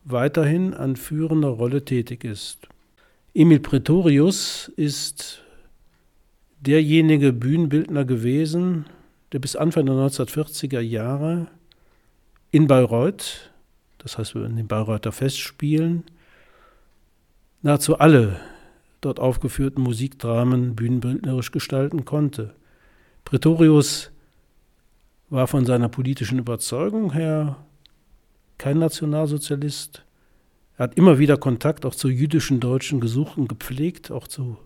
weiterhin 0.04 0.74
an 0.74 0.96
führender 0.96 1.48
Rolle 1.48 1.84
tätig 1.84 2.24
ist. 2.24 2.68
Emil 3.34 3.60
Pretorius 3.60 4.70
ist 4.76 5.41
derjenige 6.66 7.32
Bühnenbildner 7.32 8.04
gewesen, 8.04 8.86
der 9.32 9.40
bis 9.40 9.56
Anfang 9.56 9.86
der 9.86 9.94
1940er 9.94 10.80
Jahre 10.80 11.48
in 12.50 12.66
Bayreuth, 12.66 13.50
das 13.98 14.18
heißt 14.18 14.34
in 14.36 14.56
den 14.56 14.68
Bayreuther 14.68 15.12
Festspielen, 15.12 16.04
nahezu 17.62 17.98
alle 17.98 18.40
dort 19.00 19.18
aufgeführten 19.18 19.82
Musikdramen 19.82 20.76
bühnenbildnerisch 20.76 21.50
gestalten 21.50 22.04
konnte. 22.04 22.54
Pretorius 23.24 24.10
war 25.30 25.46
von 25.48 25.64
seiner 25.66 25.88
politischen 25.88 26.38
Überzeugung 26.38 27.12
her 27.12 27.56
kein 28.58 28.78
Nationalsozialist. 28.78 30.04
Er 30.76 30.84
hat 30.84 30.96
immer 30.96 31.18
wieder 31.18 31.36
Kontakt 31.36 31.84
auch 31.84 31.94
zu 31.94 32.08
jüdischen 32.08 32.60
Deutschen 32.60 33.00
gesucht 33.00 33.36
und 33.38 33.48
gepflegt, 33.48 34.10
auch 34.10 34.28
zu 34.28 34.58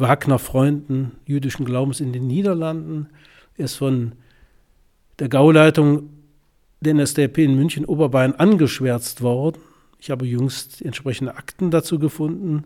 Wagner-Freunden 0.00 1.12
jüdischen 1.26 1.64
Glaubens 1.64 2.00
in 2.00 2.12
den 2.12 2.26
Niederlanden. 2.26 3.08
Er 3.56 3.66
ist 3.66 3.76
von 3.76 4.12
der 5.18 5.28
Gauleitung 5.28 6.10
der 6.80 6.94
NSDAP 6.94 7.38
in 7.38 7.56
München 7.56 7.84
Oberbayern 7.84 8.32
angeschwärzt 8.32 9.20
worden. 9.20 9.60
Ich 9.98 10.10
habe 10.10 10.26
jüngst 10.26 10.82
entsprechende 10.82 11.36
Akten 11.36 11.70
dazu 11.70 11.98
gefunden. 11.98 12.64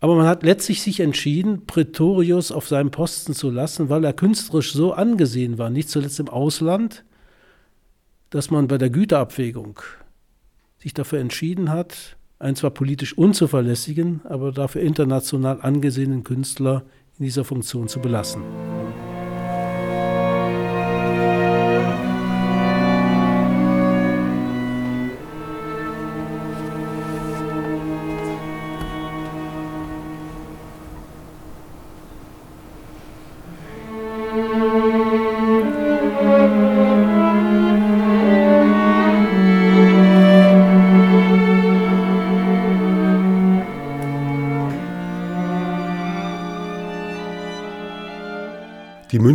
Aber 0.00 0.16
man 0.16 0.26
hat 0.26 0.42
letztlich 0.42 0.82
sich 0.82 1.00
entschieden, 1.00 1.66
Pretorius 1.66 2.52
auf 2.52 2.68
seinem 2.68 2.90
Posten 2.90 3.34
zu 3.34 3.50
lassen, 3.50 3.88
weil 3.88 4.04
er 4.04 4.12
künstlerisch 4.12 4.72
so 4.72 4.92
angesehen 4.92 5.58
war, 5.58 5.70
nicht 5.70 5.90
zuletzt 5.90 6.20
im 6.20 6.28
Ausland, 6.28 7.04
dass 8.30 8.50
man 8.50 8.68
bei 8.68 8.78
der 8.78 8.90
Güterabwägung 8.90 9.80
sich 10.78 10.94
dafür 10.94 11.20
entschieden 11.20 11.70
hat, 11.70 12.16
einen 12.40 12.56
zwar 12.56 12.70
politisch 12.70 13.16
unzuverlässigen, 13.16 14.22
aber 14.24 14.50
dafür 14.50 14.80
international 14.80 15.60
angesehenen 15.60 16.24
Künstler 16.24 16.82
in 17.18 17.24
dieser 17.26 17.44
Funktion 17.44 17.86
zu 17.86 18.00
belassen. 18.00 18.42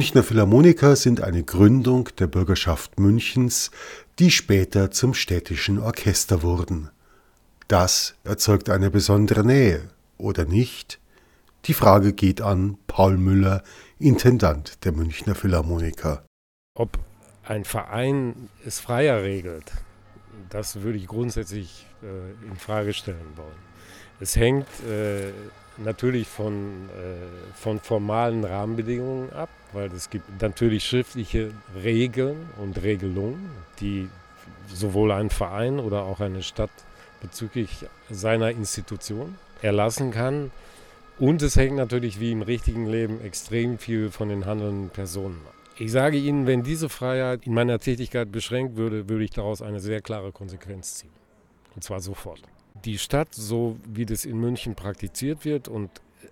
Münchner 0.05 0.21
Philharmoniker 0.21 0.95
sind 0.95 1.21
eine 1.21 1.43
Gründung 1.43 2.09
der 2.19 2.27
Bürgerschaft 2.27 2.99
Münchens, 2.99 3.71
die 4.19 4.29
später 4.29 4.91
zum 4.91 5.15
städtischen 5.15 5.79
Orchester 5.79 6.43
wurden. 6.43 6.91
Das 7.67 8.13
erzeugt 8.23 8.69
eine 8.69 8.91
besondere 8.91 9.43
Nähe, 9.43 9.89
oder 10.19 10.45
nicht? 10.45 10.99
Die 11.65 11.73
Frage 11.73 12.13
geht 12.13 12.39
an 12.39 12.77
Paul 12.85 13.17
Müller, 13.17 13.63
Intendant 13.97 14.85
der 14.85 14.91
Münchner 14.91 15.33
Philharmoniker. 15.33 16.23
Ob 16.75 16.99
ein 17.43 17.65
Verein 17.65 18.51
es 18.63 18.79
freier 18.79 19.23
regelt, 19.23 19.71
das 20.51 20.83
würde 20.83 20.99
ich 20.99 21.07
grundsätzlich 21.07 21.87
äh, 22.03 22.47
in 22.47 22.57
Frage 22.57 22.93
stellen 22.93 23.35
wollen. 23.37 23.57
Es 24.19 24.35
hängt 24.35 24.67
äh, 24.87 25.31
natürlich 25.77 26.27
von, 26.27 26.89
äh, 26.89 27.55
von 27.55 27.79
formalen 27.79 28.43
Rahmenbedingungen 28.43 29.31
ab, 29.33 29.49
weil 29.73 29.91
es 29.91 30.09
gibt 30.09 30.41
natürlich 30.41 30.83
schriftliche 30.83 31.51
Regeln 31.83 32.49
und 32.61 32.81
Regelungen, 32.81 33.49
die 33.79 34.09
sowohl 34.73 35.11
ein 35.11 35.29
Verein 35.29 35.79
oder 35.79 36.03
auch 36.03 36.19
eine 36.19 36.43
Stadt 36.43 36.71
bezüglich 37.21 37.85
seiner 38.09 38.51
Institution 38.51 39.35
erlassen 39.61 40.11
kann. 40.11 40.51
Und 41.17 41.41
es 41.41 41.55
hängt 41.55 41.77
natürlich 41.77 42.19
wie 42.19 42.31
im 42.31 42.41
richtigen 42.41 42.87
Leben 42.87 43.21
extrem 43.21 43.77
viel 43.77 44.11
von 44.11 44.29
den 44.29 44.45
handelnden 44.45 44.89
Personen 44.89 45.41
ab. 45.47 45.53
Ich 45.77 45.91
sage 45.91 46.17
Ihnen, 46.17 46.47
wenn 46.47 46.63
diese 46.63 46.87
Freiheit 46.87 47.45
in 47.45 47.53
meiner 47.53 47.79
Tätigkeit 47.79 48.31
beschränkt 48.31 48.77
würde, 48.77 49.09
würde 49.09 49.23
ich 49.23 49.31
daraus 49.31 49.61
eine 49.61 49.79
sehr 49.79 50.01
klare 50.01 50.31
Konsequenz 50.31 50.95
ziehen. 50.95 51.11
Und 51.75 51.83
zwar 51.83 51.99
sofort. 51.99 52.41
Die 52.85 52.97
Stadt, 52.97 53.33
so 53.33 53.77
wie 53.87 54.05
das 54.05 54.25
in 54.25 54.39
München 54.39 54.75
praktiziert 54.75 55.43
wird 55.43 55.67
und 55.67 55.89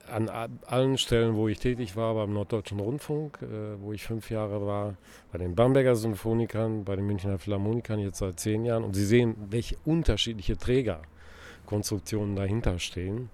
an 0.07 0.29
allen 0.65 0.97
Stellen, 0.97 1.35
wo 1.35 1.47
ich 1.47 1.59
tätig 1.59 1.95
war, 1.95 2.13
beim 2.13 2.33
Norddeutschen 2.33 2.79
Rundfunk, 2.79 3.39
äh, 3.41 3.81
wo 3.81 3.93
ich 3.93 4.03
fünf 4.03 4.29
Jahre 4.29 4.65
war, 4.65 4.95
bei 5.31 5.39
den 5.39 5.55
Bamberger 5.55 5.95
Symphonikern, 5.95 6.83
bei 6.83 6.95
den 6.95 7.05
Münchner 7.05 7.39
Philharmonikern 7.39 7.99
jetzt 7.99 8.19
seit 8.19 8.39
zehn 8.39 8.65
Jahren. 8.65 8.83
Und 8.83 8.95
Sie 8.95 9.05
sehen, 9.05 9.35
welche 9.49 9.77
unterschiedliche 9.85 10.57
Trägerkonstruktionen 10.57 12.35
dahinter 12.35 12.79
stehen 12.79 13.29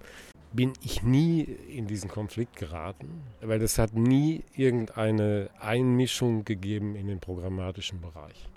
bin 0.52 0.74
ich 0.84 1.04
nie 1.04 1.42
in 1.42 1.88
diesen 1.88 2.10
Konflikt 2.10 2.56
geraten, 2.56 3.22
weil 3.42 3.62
es 3.62 3.78
hat 3.78 3.94
nie 3.94 4.44
irgendeine 4.56 5.50
Einmischung 5.60 6.44
gegeben 6.44 6.96
in 6.96 7.08
den 7.08 7.20
programmatischen 7.20 8.02
Bereich. 8.02 8.50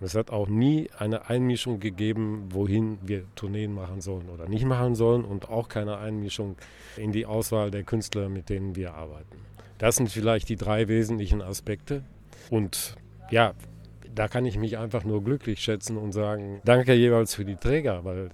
Es 0.00 0.14
hat 0.14 0.30
auch 0.30 0.48
nie 0.48 0.88
eine 0.96 1.28
Einmischung 1.28 1.80
gegeben, 1.80 2.48
wohin 2.50 2.98
wir 3.02 3.24
Tourneen 3.34 3.74
machen 3.74 4.00
sollen 4.00 4.28
oder 4.28 4.48
nicht 4.48 4.64
machen 4.64 4.94
sollen 4.94 5.24
und 5.24 5.48
auch 5.48 5.68
keine 5.68 5.98
Einmischung 5.98 6.56
in 6.96 7.10
die 7.10 7.26
Auswahl 7.26 7.70
der 7.70 7.82
Künstler, 7.82 8.28
mit 8.28 8.48
denen 8.48 8.76
wir 8.76 8.94
arbeiten. 8.94 9.38
Das 9.78 9.96
sind 9.96 10.10
vielleicht 10.10 10.48
die 10.48 10.56
drei 10.56 10.88
wesentlichen 10.88 11.42
Aspekte. 11.42 12.04
Und 12.50 12.96
ja, 13.30 13.54
da 14.14 14.28
kann 14.28 14.46
ich 14.46 14.56
mich 14.56 14.78
einfach 14.78 15.04
nur 15.04 15.22
glücklich 15.22 15.60
schätzen 15.60 15.96
und 15.96 16.12
sagen, 16.12 16.60
danke 16.64 16.94
jeweils 16.94 17.34
für 17.34 17.44
die 17.44 17.56
Träger, 17.56 18.04
weil 18.04 18.30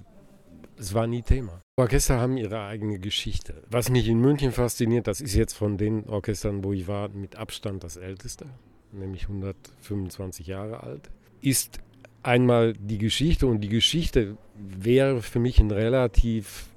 es 0.78 0.92
war 0.94 1.06
nie 1.06 1.22
Thema. 1.22 1.60
Orchester 1.76 2.20
haben 2.20 2.36
ihre 2.36 2.62
eigene 2.62 2.98
Geschichte. 2.98 3.62
Was 3.70 3.90
mich 3.90 4.08
in 4.08 4.20
München 4.20 4.52
fasziniert, 4.52 5.06
das 5.06 5.20
ist 5.20 5.34
jetzt 5.34 5.54
von 5.54 5.76
den 5.76 6.08
Orchestern, 6.08 6.64
wo 6.64 6.72
ich 6.72 6.88
war, 6.88 7.08
mit 7.08 7.36
Abstand 7.36 7.84
das 7.84 7.96
älteste, 7.96 8.46
nämlich 8.92 9.24
125 9.24 10.46
Jahre 10.46 10.82
alt, 10.82 11.10
ist 11.44 11.78
einmal 12.22 12.72
die 12.72 12.98
Geschichte 12.98 13.46
und 13.46 13.60
die 13.60 13.68
Geschichte 13.68 14.36
wäre 14.56 15.20
für 15.20 15.38
mich 15.38 15.60
ein 15.60 15.70
relativ 15.70 16.68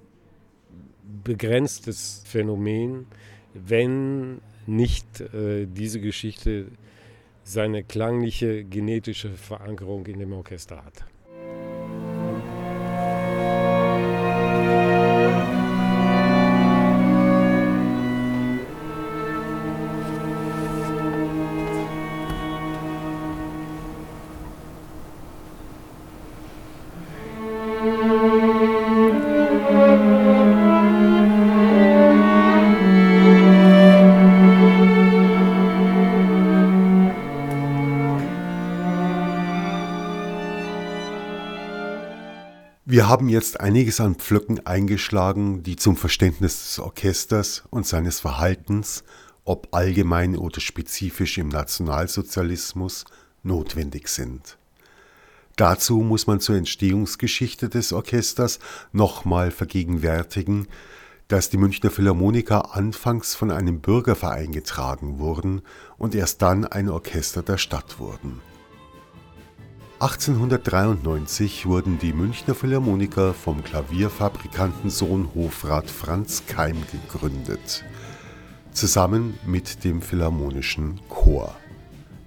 begrenztes 1.23 2.23
Phänomen, 2.25 3.07
wenn 3.53 4.41
nicht 4.65 5.21
äh, 5.21 5.65
diese 5.65 6.01
Geschichte 6.01 6.67
seine 7.43 7.83
klangliche 7.83 8.65
genetische 8.65 9.29
Verankerung 9.29 10.05
in 10.07 10.19
dem 10.19 10.33
Orchester 10.33 10.83
hat. 10.83 11.05
Wir 42.89 43.09
haben 43.09 43.27
jetzt 43.27 43.59
einiges 43.59 43.99
an 43.99 44.15
Pflöcken 44.15 44.65
eingeschlagen, 44.65 45.61
die 45.61 45.75
zum 45.75 45.97
Verständnis 45.97 46.63
des 46.63 46.79
Orchesters 46.79 47.63
und 47.69 47.85
seines 47.85 48.21
Verhaltens, 48.21 49.03
ob 49.43 49.75
allgemein 49.75 50.37
oder 50.37 50.61
spezifisch 50.61 51.37
im 51.37 51.49
Nationalsozialismus, 51.49 53.03
notwendig 53.43 54.07
sind. 54.07 54.57
Dazu 55.57 55.97
muss 55.97 56.27
man 56.27 56.39
zur 56.39 56.55
Entstehungsgeschichte 56.55 57.67
des 57.67 57.91
Orchesters 57.91 58.59
nochmal 58.93 59.51
vergegenwärtigen, 59.51 60.69
dass 61.27 61.49
die 61.49 61.57
Münchner 61.57 61.91
Philharmoniker 61.91 62.73
anfangs 62.73 63.35
von 63.35 63.51
einem 63.51 63.81
Bürgerverein 63.81 64.53
getragen 64.53 65.19
wurden 65.19 65.61
und 65.97 66.15
erst 66.15 66.41
dann 66.41 66.63
ein 66.63 66.87
Orchester 66.87 67.43
der 67.43 67.57
Stadt 67.57 67.99
wurden. 67.99 68.39
1893 69.99 71.65
wurden 71.65 71.97
die 71.97 72.13
Münchner 72.13 72.53
Philharmoniker 72.53 73.33
vom 73.33 73.63
Klavierfabrikantensohn 73.63 75.29
Hofrat 75.33 75.89
Franz 75.89 76.43
Keim 76.45 76.77
gegründet, 76.91 77.83
zusammen 78.71 79.39
mit 79.43 79.83
dem 79.83 80.03
Philharmonischen 80.03 80.99
Chor. 81.09 81.55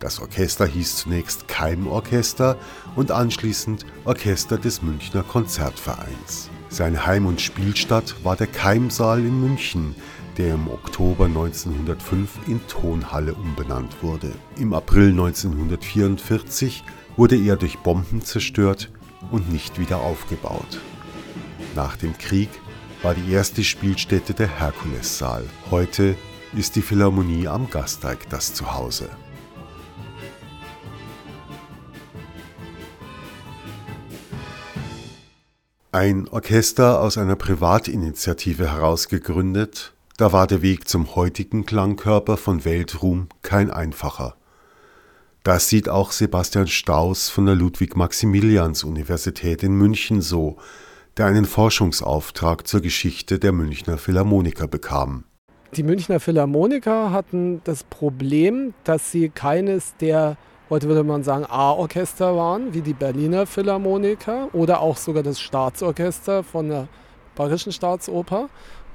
Das 0.00 0.18
Orchester 0.18 0.66
hieß 0.66 0.96
zunächst 0.96 1.46
Keimorchester 1.46 2.56
und 2.96 3.12
anschließend 3.12 3.86
Orchester 4.04 4.58
des 4.58 4.82
Münchner 4.82 5.22
Konzertvereins. 5.22 6.50
Sein 6.70 7.06
Heim- 7.06 7.26
und 7.26 7.40
Spielstatt 7.40 8.16
war 8.24 8.34
der 8.34 8.48
Keimsaal 8.48 9.20
in 9.20 9.40
München, 9.40 9.94
der 10.38 10.54
im 10.54 10.66
Oktober 10.66 11.26
1905 11.26 12.48
in 12.48 12.66
Tonhalle 12.66 13.34
umbenannt 13.34 14.02
wurde. 14.02 14.32
Im 14.56 14.74
April 14.74 15.10
1944 15.10 16.82
wurde 17.20 17.36
er 17.36 17.56
durch 17.56 17.80
Bomben 17.80 18.22
zerstört 18.22 18.90
und 19.30 19.52
nicht 19.52 19.78
wieder 19.78 20.00
aufgebaut. 20.00 20.80
Nach 21.76 21.94
dem 21.94 22.16
Krieg 22.16 22.48
war 23.02 23.14
die 23.14 23.30
erste 23.30 23.62
Spielstätte 23.62 24.32
der 24.32 24.48
Herkulessaal. 24.48 25.44
Heute 25.70 26.16
ist 26.56 26.76
die 26.76 26.80
Philharmonie 26.80 27.46
am 27.46 27.68
Gasteig 27.68 28.30
das 28.30 28.54
Zuhause. 28.54 29.10
Ein 35.92 36.26
Orchester 36.26 37.02
aus 37.02 37.18
einer 37.18 37.36
Privatinitiative 37.36 38.72
heraus 38.72 39.08
gegründet, 39.08 39.92
da 40.16 40.32
war 40.32 40.46
der 40.46 40.62
Weg 40.62 40.88
zum 40.88 41.14
heutigen 41.14 41.66
Klangkörper 41.66 42.38
von 42.38 42.64
Weltruhm 42.64 43.28
kein 43.42 43.70
einfacher. 43.70 44.39
Das 45.50 45.68
sieht 45.68 45.88
auch 45.88 46.12
Sebastian 46.12 46.68
Staus 46.68 47.28
von 47.28 47.46
der 47.46 47.56
Ludwig-Maximilians-Universität 47.56 49.64
in 49.64 49.72
München 49.72 50.22
so, 50.22 50.58
der 51.16 51.26
einen 51.26 51.44
Forschungsauftrag 51.44 52.68
zur 52.68 52.80
Geschichte 52.80 53.40
der 53.40 53.50
Münchner 53.50 53.98
Philharmoniker 53.98 54.68
bekam. 54.68 55.24
Die 55.74 55.82
Münchner 55.82 56.20
Philharmoniker 56.20 57.10
hatten 57.10 57.62
das 57.64 57.82
Problem, 57.82 58.74
dass 58.84 59.10
sie 59.10 59.28
keines 59.28 59.96
der, 59.96 60.36
heute 60.70 60.86
würde 60.86 61.02
man 61.02 61.24
sagen, 61.24 61.46
A-Orchester 61.48 62.36
waren, 62.36 62.72
wie 62.72 62.82
die 62.82 62.94
Berliner 62.94 63.44
Philharmoniker 63.44 64.50
oder 64.52 64.80
auch 64.80 64.98
sogar 64.98 65.24
das 65.24 65.40
Staatsorchester 65.40 66.44
von 66.44 66.68
der 66.68 66.86
Bayerischen 67.34 67.72
Staatsoper, 67.72 68.50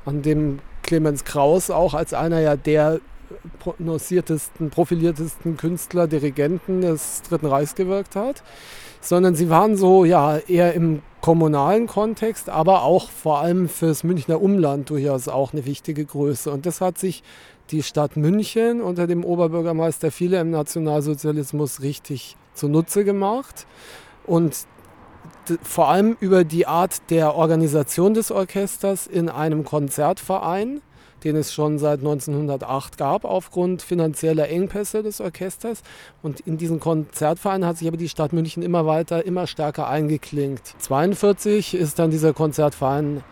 an 0.05 0.21
dem 0.21 0.59
Clemens 0.83 1.25
Kraus 1.25 1.69
auch 1.69 1.93
als 1.93 2.13
einer 2.13 2.39
ja 2.39 2.55
der 2.55 3.01
prononciertesten, 3.59 4.69
profiliertesten 4.69 5.57
Künstler, 5.57 6.07
Dirigenten 6.07 6.81
des 6.81 7.21
Dritten 7.23 7.47
Reichs 7.47 7.75
gewirkt 7.75 8.15
hat, 8.15 8.43
sondern 9.01 9.35
sie 9.35 9.49
waren 9.49 9.75
so 9.75 10.05
ja 10.05 10.37
eher 10.37 10.73
im 10.73 11.01
kommunalen 11.21 11.87
Kontext, 11.87 12.49
aber 12.49 12.83
auch 12.83 13.09
vor 13.09 13.39
allem 13.39 13.67
fürs 13.67 14.03
Münchner 14.03 14.41
Umland 14.41 14.89
durchaus 14.89 15.27
auch 15.27 15.53
eine 15.53 15.65
wichtige 15.65 16.05
Größe. 16.05 16.51
Und 16.51 16.65
das 16.65 16.81
hat 16.81 16.97
sich 16.97 17.23
die 17.71 17.81
Stadt 17.81 18.15
München 18.15 18.81
unter 18.81 19.07
dem 19.07 19.23
Oberbürgermeister 19.23 20.11
Viele 20.11 20.39
im 20.39 20.51
Nationalsozialismus 20.51 21.81
richtig 21.81 22.37
zunutze 22.53 23.03
gemacht. 23.03 23.65
Und 24.25 24.67
vor 25.63 25.89
allem 25.89 26.17
über 26.19 26.43
die 26.43 26.67
Art 26.67 27.09
der 27.09 27.35
Organisation 27.35 28.13
des 28.13 28.31
Orchesters 28.31 29.07
in 29.07 29.29
einem 29.29 29.63
Konzertverein 29.63 30.81
den 31.25 31.35
es 31.35 31.53
schon 31.53 31.79
seit 31.79 31.99
1908 31.99 32.97
gab, 32.97 33.25
aufgrund 33.25 33.81
finanzieller 33.81 34.47
Engpässe 34.47 35.03
des 35.03 35.19
Orchesters. 35.19 35.81
Und 36.21 36.39
in 36.41 36.57
diesen 36.57 36.79
Konzertverein 36.79 37.65
hat 37.65 37.79
sich 37.79 37.87
aber 37.87 37.97
die 37.97 38.09
Stadt 38.09 38.31
München 38.31 38.63
immer 38.63 38.85
weiter, 38.85 39.25
immer 39.25 39.47
stärker 39.47 39.87
eingeklinkt. 39.87 40.75
1942 40.75 41.73
ist 41.73 41.99
dann 41.99 42.11
dieser 42.11 42.33
Konzertverein 42.33 43.23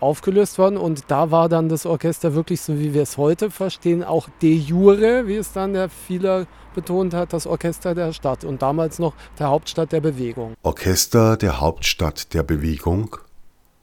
aufgelöst 0.00 0.58
worden 0.58 0.76
und 0.76 1.04
da 1.08 1.30
war 1.30 1.48
dann 1.48 1.68
das 1.68 1.86
Orchester 1.86 2.34
wirklich 2.34 2.60
so, 2.60 2.78
wie 2.78 2.94
wir 2.94 3.02
es 3.02 3.16
heute 3.16 3.50
verstehen, 3.50 4.02
auch 4.02 4.28
de 4.40 4.54
jure, 4.54 5.26
wie 5.26 5.36
es 5.36 5.52
dann 5.52 5.74
der 5.74 5.88
Vieler 5.88 6.46
betont 6.74 7.14
hat, 7.14 7.32
das 7.32 7.46
Orchester 7.46 7.94
der 7.94 8.12
Stadt 8.12 8.44
und 8.44 8.62
damals 8.62 8.98
noch 8.98 9.14
der 9.38 9.48
Hauptstadt 9.48 9.92
der 9.92 10.00
Bewegung. 10.00 10.54
Orchester 10.62 11.36
der 11.36 11.60
Hauptstadt 11.60 12.32
der 12.34 12.42
Bewegung, 12.42 13.16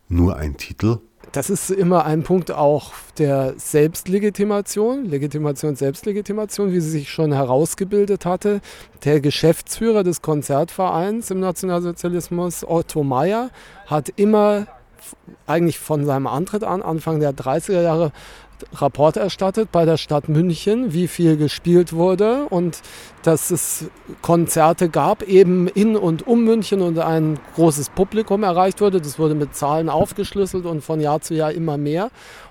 nur 0.10 0.38
ein 0.38 0.58
Titel? 0.58 1.00
Das 1.34 1.50
ist 1.50 1.70
immer 1.70 2.06
ein 2.06 2.24
Punkt 2.24 2.52
auch 2.52 2.94
der 3.18 3.54
Selbstlegitimation, 3.58 5.06
Legitimation, 5.06 5.76
Selbstlegitimation, 5.76 6.72
wie 6.72 6.80
sie 6.80 6.90
sich 6.90 7.10
schon 7.12 7.34
herausgebildet 7.34 8.26
hatte. 8.26 8.62
Der 9.04 9.20
Geschäftsführer 9.20 10.04
des 10.04 10.22
Konzertvereins 10.22 11.30
im 11.30 11.40
Nationalsozialismus, 11.40 12.64
Otto 12.66 13.04
Meyer, 13.04 13.50
hat 13.88 14.10
immer 14.16 14.68
eigentlich 15.46 15.80
von 15.80 16.06
seinem 16.06 16.28
Antritt 16.28 16.64
an, 16.64 16.82
Anfang 16.82 17.20
der 17.20 17.34
30er 17.34 17.82
Jahre, 17.82 18.12
Rapport 18.74 19.18
erstattet 19.18 19.72
bei 19.72 19.86
der 19.86 19.98
Stadt 19.98 20.30
München, 20.30 20.94
wie 20.94 21.08
viel 21.08 21.38
gespielt 21.38 21.94
wurde 21.94 22.46
und 22.50 22.82
dass 23.24 23.52
es 23.52 23.86
Konzerte 24.22 24.90
gab, 24.90 25.24
eben 25.24 25.68
in 25.68 25.96
und 25.96 26.26
um 26.28 26.44
München 26.44 26.82
und 26.82 27.00
ein 27.00 27.40
großes 27.56 27.90
Publikum 27.90 28.44
erreicht 28.44 28.82
wurde. 28.82 29.02
Das 29.02 29.20
wurde 29.20 29.36
mit 29.36 29.56
Zahlen 29.56 29.90
aufgeschlüsselt 29.90 30.66
und 30.66 30.82
von 30.82 31.00
Jahr 31.00 31.22
zu 31.22 31.34
Jahr 31.34 31.52
immer 31.52 31.78
mehr. 31.78 32.10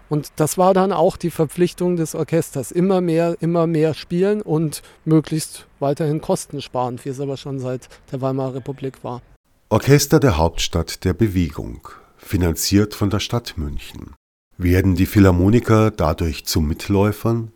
Und 0.08 0.30
das 0.36 0.56
war 0.56 0.74
dann 0.74 0.92
auch 0.92 1.16
die 1.16 1.30
Verpflichtung 1.30 1.96
des 1.96 2.14
Orchesters. 2.14 2.70
Immer 2.70 3.00
mehr, 3.00 3.36
immer 3.40 3.66
mehr 3.66 3.94
spielen 3.94 4.42
und 4.42 4.82
möglichst 5.04 5.66
weiterhin 5.80 6.20
kostensparend, 6.20 7.04
wie 7.04 7.08
es 7.08 7.20
aber 7.20 7.36
schon 7.36 7.58
seit 7.58 7.88
der 8.12 8.20
Weimarer 8.20 8.56
Republik 8.56 9.02
war. 9.02 9.22
Orchester 9.68 10.20
der 10.20 10.36
Hauptstadt 10.36 11.04
der 11.04 11.12
Bewegung, 11.12 11.88
finanziert 12.18 12.94
von 12.94 13.10
der 13.10 13.18
Stadt 13.18 13.54
München. 13.56 14.15
Werden 14.58 14.94
die 14.94 15.04
Philharmoniker 15.04 15.90
dadurch 15.90 16.46
zu 16.46 16.62
Mitläufern 16.62 17.52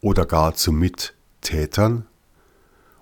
oder 0.00 0.26
gar 0.26 0.54
zu 0.54 0.72
Mittätern? 0.72 2.06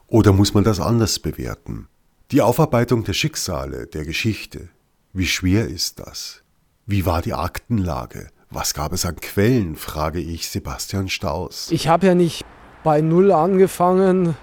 Oder 0.09 0.35
muss 0.35 0.53
man 0.53 0.63
das 0.63 0.79
anders 0.79 1.19
bewerten? 1.19 1.89
Die 2.33 2.43
Aufarbeitung 2.43 3.03
der 3.05 3.15
Schicksale, 3.15 3.87
der 3.87 4.05
Geschichte, 4.05 4.69
wie 5.15 5.27
schwer 5.27 5.69
ist 5.69 6.01
das? 6.01 6.43
Wie 6.85 7.07
war 7.07 7.23
die 7.23 7.33
Aktenlage? 7.33 8.29
Was 8.51 8.75
gab 8.75 8.93
es 8.93 9.07
an 9.07 9.17
Quellen, 9.17 9.75
frage 9.75 10.21
ich 10.21 10.51
Sebastian 10.51 11.09
Staus. 11.09 11.69
Ich 11.71 11.89
habe 11.89 12.09
ja 12.09 12.15
nicht 12.15 12.45
bei 12.85 13.01
Null 13.01 13.33
angefangen, 13.33 14.37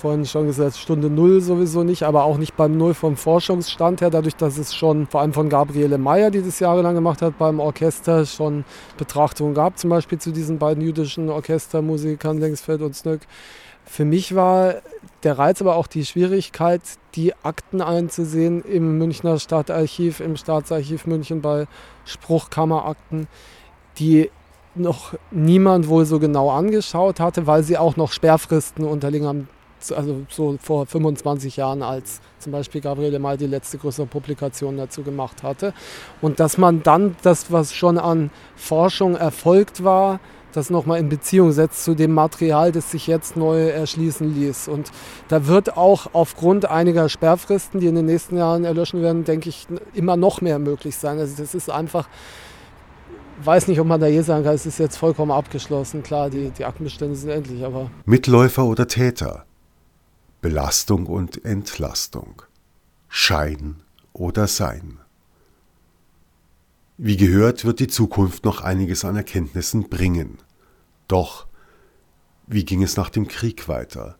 vorhin 0.00 0.24
schon 0.24 0.46
gesagt, 0.46 0.76
Stunde 0.76 1.10
Null 1.10 1.40
sowieso 1.40 1.84
nicht, 1.84 2.02
aber 2.04 2.24
auch 2.24 2.38
nicht 2.38 2.56
beim 2.56 2.76
Null 2.76 2.94
vom 2.94 3.16
Forschungsstand 3.16 4.00
her, 4.00 4.10
dadurch, 4.10 4.34
dass 4.34 4.56
es 4.56 4.74
schon 4.74 5.06
vor 5.06 5.20
allem 5.20 5.34
von 5.34 5.48
Gabriele 5.48 5.98
Meyer, 5.98 6.30
die 6.30 6.42
das 6.42 6.58
jahrelang 6.58 6.94
gemacht 6.94 7.22
hat, 7.22 7.38
beim 7.38 7.60
Orchester 7.60 8.24
schon 8.24 8.64
Betrachtungen 8.96 9.54
gab, 9.54 9.78
zum 9.78 9.90
Beispiel 9.90 10.18
zu 10.18 10.32
diesen 10.32 10.58
beiden 10.58 10.82
jüdischen 10.82 11.28
Orchestermusikern 11.28 12.38
Längsfeld 12.38 12.80
und 12.80 12.96
Snöck. 12.96 13.20
Für 13.84 14.04
mich 14.04 14.34
war 14.34 14.76
der 15.22 15.38
Reiz 15.38 15.60
aber 15.60 15.76
auch 15.76 15.86
die 15.86 16.06
Schwierigkeit, 16.06 16.82
die 17.14 17.34
Akten 17.42 17.82
einzusehen 17.82 18.62
im 18.62 18.98
Münchner 18.98 19.38
Stadtarchiv, 19.38 20.20
im 20.20 20.36
Staatsarchiv 20.36 21.06
München 21.06 21.42
bei 21.42 21.66
Spruchkammerakten, 22.04 23.28
die 23.98 24.30
noch 24.74 25.14
niemand 25.30 25.88
wohl 25.88 26.06
so 26.06 26.18
genau 26.18 26.50
angeschaut 26.50 27.20
hatte, 27.20 27.46
weil 27.46 27.64
sie 27.64 27.76
auch 27.76 27.96
noch 27.96 28.12
Sperrfristen 28.12 28.84
unterliegen 28.84 29.26
haben 29.26 29.48
also 29.90 30.22
so 30.28 30.56
vor 30.60 30.86
25 30.86 31.56
Jahren, 31.56 31.82
als 31.82 32.20
zum 32.38 32.52
Beispiel 32.52 32.80
Gabriele 32.80 33.18
May 33.18 33.36
die 33.36 33.46
letzte 33.46 33.78
größere 33.78 34.06
Publikation 34.06 34.76
dazu 34.76 35.02
gemacht 35.02 35.42
hatte. 35.42 35.72
Und 36.20 36.40
dass 36.40 36.58
man 36.58 36.82
dann 36.82 37.16
das, 37.22 37.50
was 37.50 37.74
schon 37.74 37.98
an 37.98 38.30
Forschung 38.56 39.16
erfolgt 39.16 39.84
war, 39.84 40.20
das 40.52 40.68
nochmal 40.68 40.98
in 40.98 41.08
Beziehung 41.08 41.52
setzt 41.52 41.84
zu 41.84 41.94
dem 41.94 42.12
Material, 42.12 42.72
das 42.72 42.90
sich 42.90 43.06
jetzt 43.06 43.36
neu 43.36 43.68
erschließen 43.68 44.34
ließ. 44.34 44.68
Und 44.68 44.90
da 45.28 45.46
wird 45.46 45.76
auch 45.76 46.08
aufgrund 46.12 46.66
einiger 46.66 47.08
Sperrfristen, 47.08 47.80
die 47.80 47.86
in 47.86 47.94
den 47.94 48.06
nächsten 48.06 48.36
Jahren 48.36 48.64
erlöschen 48.64 49.00
werden, 49.00 49.24
denke 49.24 49.48
ich, 49.48 49.66
immer 49.94 50.16
noch 50.16 50.40
mehr 50.40 50.58
möglich 50.58 50.96
sein. 50.96 51.18
Also 51.18 51.40
das 51.40 51.54
ist 51.54 51.70
einfach 51.70 52.08
weiß 53.44 53.68
nicht, 53.68 53.80
ob 53.80 53.86
man 53.86 54.00
da 54.00 54.06
je 54.06 54.20
sagen 54.22 54.44
kann, 54.44 54.54
es 54.54 54.66
ist 54.66 54.78
jetzt 54.78 54.96
vollkommen 54.96 55.30
abgeschlossen. 55.30 56.02
Klar, 56.02 56.30
die, 56.30 56.50
die 56.50 56.64
Aktenbestände 56.64 57.16
sind 57.16 57.30
endlich, 57.30 57.64
aber. 57.64 57.90
Mitläufer 58.04 58.64
oder 58.66 58.86
Täter? 58.86 59.46
Belastung 60.40 61.06
und 61.06 61.44
Entlastung, 61.44 62.40
Schein 63.08 63.82
oder 64.14 64.46
Sein. 64.46 64.98
Wie 66.96 67.18
gehört, 67.18 67.66
wird 67.66 67.78
die 67.78 67.88
Zukunft 67.88 68.46
noch 68.46 68.62
einiges 68.62 69.04
an 69.04 69.16
Erkenntnissen 69.16 69.90
bringen. 69.90 70.38
Doch, 71.08 71.46
wie 72.46 72.64
ging 72.64 72.82
es 72.82 72.96
nach 72.96 73.10
dem 73.10 73.28
Krieg 73.28 73.68
weiter? 73.68 74.18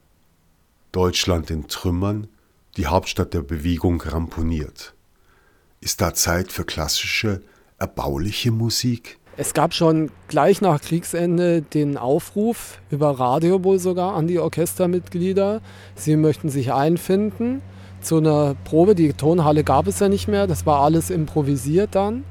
Deutschland 0.92 1.50
in 1.50 1.68
Trümmern, 1.68 2.28
die 2.76 2.86
Hauptstadt 2.86 3.32
der 3.32 3.42
Bewegung 3.42 4.02
ramponiert. 4.02 4.94
Ist 5.80 6.02
da 6.02 6.12
Zeit 6.12 6.52
für 6.52 6.64
klassische, 6.64 7.42
erbauliche 7.78 8.50
Musik? 8.50 9.19
Es 9.40 9.54
gab 9.54 9.72
schon 9.72 10.10
gleich 10.28 10.60
nach 10.60 10.82
Kriegsende 10.82 11.62
den 11.62 11.96
Aufruf, 11.96 12.78
über 12.90 13.18
Radio 13.18 13.64
wohl 13.64 13.78
sogar, 13.78 14.14
an 14.14 14.26
die 14.26 14.38
Orchestermitglieder, 14.38 15.62
sie 15.94 16.16
möchten 16.16 16.50
sich 16.50 16.74
einfinden 16.74 17.62
zu 18.02 18.18
einer 18.18 18.54
Probe. 18.64 18.94
Die 18.94 19.14
Tonhalle 19.14 19.64
gab 19.64 19.86
es 19.86 19.98
ja 19.98 20.10
nicht 20.10 20.28
mehr, 20.28 20.46
das 20.46 20.66
war 20.66 20.82
alles 20.82 21.08
improvisiert 21.08 21.94
dann. 21.94 22.24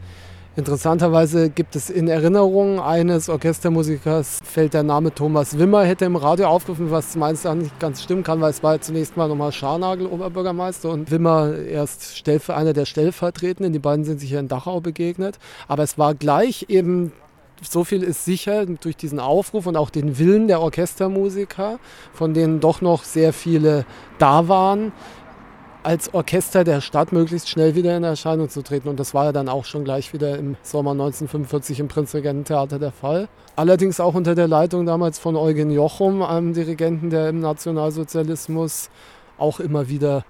Interessanterweise 0.59 1.49
gibt 1.49 1.77
es 1.77 1.89
in 1.89 2.09
Erinnerung 2.09 2.81
eines 2.81 3.29
Orchestermusikers, 3.29 4.39
fällt 4.43 4.73
der 4.73 4.83
Name 4.83 5.15
Thomas 5.15 5.57
Wimmer, 5.57 5.85
hätte 5.85 6.03
im 6.03 6.17
Radio 6.17 6.47
aufgerufen, 6.47 6.91
was 6.91 7.15
meines 7.15 7.45
Erachtens 7.45 7.63
nicht 7.63 7.79
ganz 7.79 8.03
stimmen 8.03 8.23
kann, 8.23 8.41
weil 8.41 8.49
es 8.49 8.61
war 8.61 8.81
zunächst 8.81 9.15
mal 9.15 9.29
nochmal 9.29 9.53
Scharnagel, 9.53 10.05
Oberbürgermeister, 10.05 10.89
und 10.89 11.11
Wimmer 11.11 11.55
erst 11.55 12.17
Stellver, 12.17 12.57
einer 12.57 12.73
der 12.73 12.83
Stellvertretenden. 12.83 13.71
Die 13.71 13.79
beiden 13.79 14.03
sind 14.03 14.19
sich 14.19 14.31
hier 14.31 14.41
in 14.41 14.49
Dachau 14.49 14.81
begegnet. 14.81 15.39
Aber 15.69 15.83
es 15.83 15.97
war 15.97 16.13
gleich 16.13 16.65
eben 16.67 17.13
so 17.61 17.83
viel 17.83 18.03
ist 18.03 18.25
sicher 18.25 18.65
durch 18.65 18.95
diesen 18.95 19.19
Aufruf 19.19 19.65
und 19.65 19.75
auch 19.75 19.89
den 19.89 20.17
Willen 20.17 20.47
der 20.47 20.61
Orchestermusiker, 20.61 21.79
von 22.13 22.33
denen 22.33 22.59
doch 22.59 22.81
noch 22.81 23.03
sehr 23.03 23.33
viele 23.33 23.85
da 24.17 24.47
waren, 24.47 24.91
als 25.83 26.13
Orchester 26.13 26.63
der 26.63 26.81
Stadt 26.81 27.11
möglichst 27.11 27.49
schnell 27.49 27.75
wieder 27.75 27.95
in 27.95 28.03
Erscheinung 28.03 28.49
zu 28.49 28.61
treten. 28.61 28.89
Und 28.89 28.99
das 28.99 29.13
war 29.13 29.25
ja 29.25 29.31
dann 29.31 29.49
auch 29.49 29.65
schon 29.65 29.83
gleich 29.83 30.13
wieder 30.13 30.37
im 30.37 30.55
Sommer 30.61 30.91
1945 30.91 31.79
im 31.79 31.87
Prinzregententheater 31.87 32.79
der 32.79 32.91
Fall. 32.91 33.29
Allerdings 33.55 33.99
auch 33.99 34.15
unter 34.15 34.35
der 34.35 34.47
Leitung 34.47 34.85
damals 34.85 35.19
von 35.19 35.35
Eugen 35.35 35.71
Jochum, 35.71 36.21
einem 36.21 36.53
Dirigenten, 36.53 37.09
der 37.09 37.29
im 37.29 37.39
Nationalsozialismus 37.39 38.89
auch 39.37 39.59
immer 39.59 39.87
wieder 39.87 40.25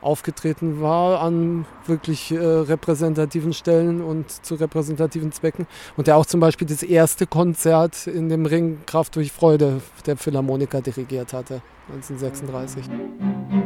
aufgetreten 0.00 0.82
war 0.82 1.22
an 1.22 1.64
wirklich 1.86 2.30
äh, 2.30 2.36
repräsentativen 2.36 3.54
Stellen 3.54 4.02
und 4.02 4.30
zu 4.30 4.54
repräsentativen 4.54 5.32
Zwecken. 5.32 5.66
Und 5.96 6.06
der 6.06 6.16
auch 6.16 6.26
zum 6.26 6.40
Beispiel 6.40 6.68
das 6.68 6.82
erste 6.82 7.26
Konzert 7.26 8.06
in 8.06 8.28
dem 8.28 8.44
Ring 8.44 8.80
Kraft 8.84 9.16
durch 9.16 9.32
Freude 9.32 9.80
der 10.04 10.18
Philharmoniker 10.18 10.82
dirigiert 10.82 11.32
hatte, 11.32 11.62
1936. 11.88 13.63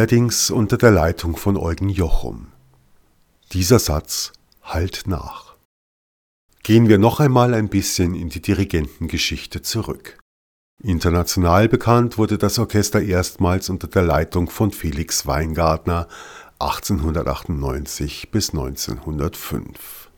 allerdings 0.00 0.50
unter 0.50 0.78
der 0.78 0.92
Leitung 0.92 1.36
von 1.36 1.58
Eugen 1.58 1.90
Jochum. 1.90 2.46
Dieser 3.52 3.78
Satz 3.78 4.32
halt 4.62 5.02
nach. 5.04 5.56
Gehen 6.62 6.88
wir 6.88 6.96
noch 6.96 7.20
einmal 7.20 7.52
ein 7.52 7.68
bisschen 7.68 8.14
in 8.14 8.30
die 8.30 8.40
Dirigentengeschichte 8.40 9.60
zurück. 9.60 10.18
International 10.82 11.68
bekannt 11.68 12.16
wurde 12.16 12.38
das 12.38 12.58
Orchester 12.58 13.02
erstmals 13.02 13.68
unter 13.68 13.88
der 13.88 14.00
Leitung 14.00 14.48
von 14.48 14.70
Felix 14.70 15.26
Weingartner 15.26 16.08
1898 16.60 18.30
bis 18.30 18.54
1905. 18.54 20.09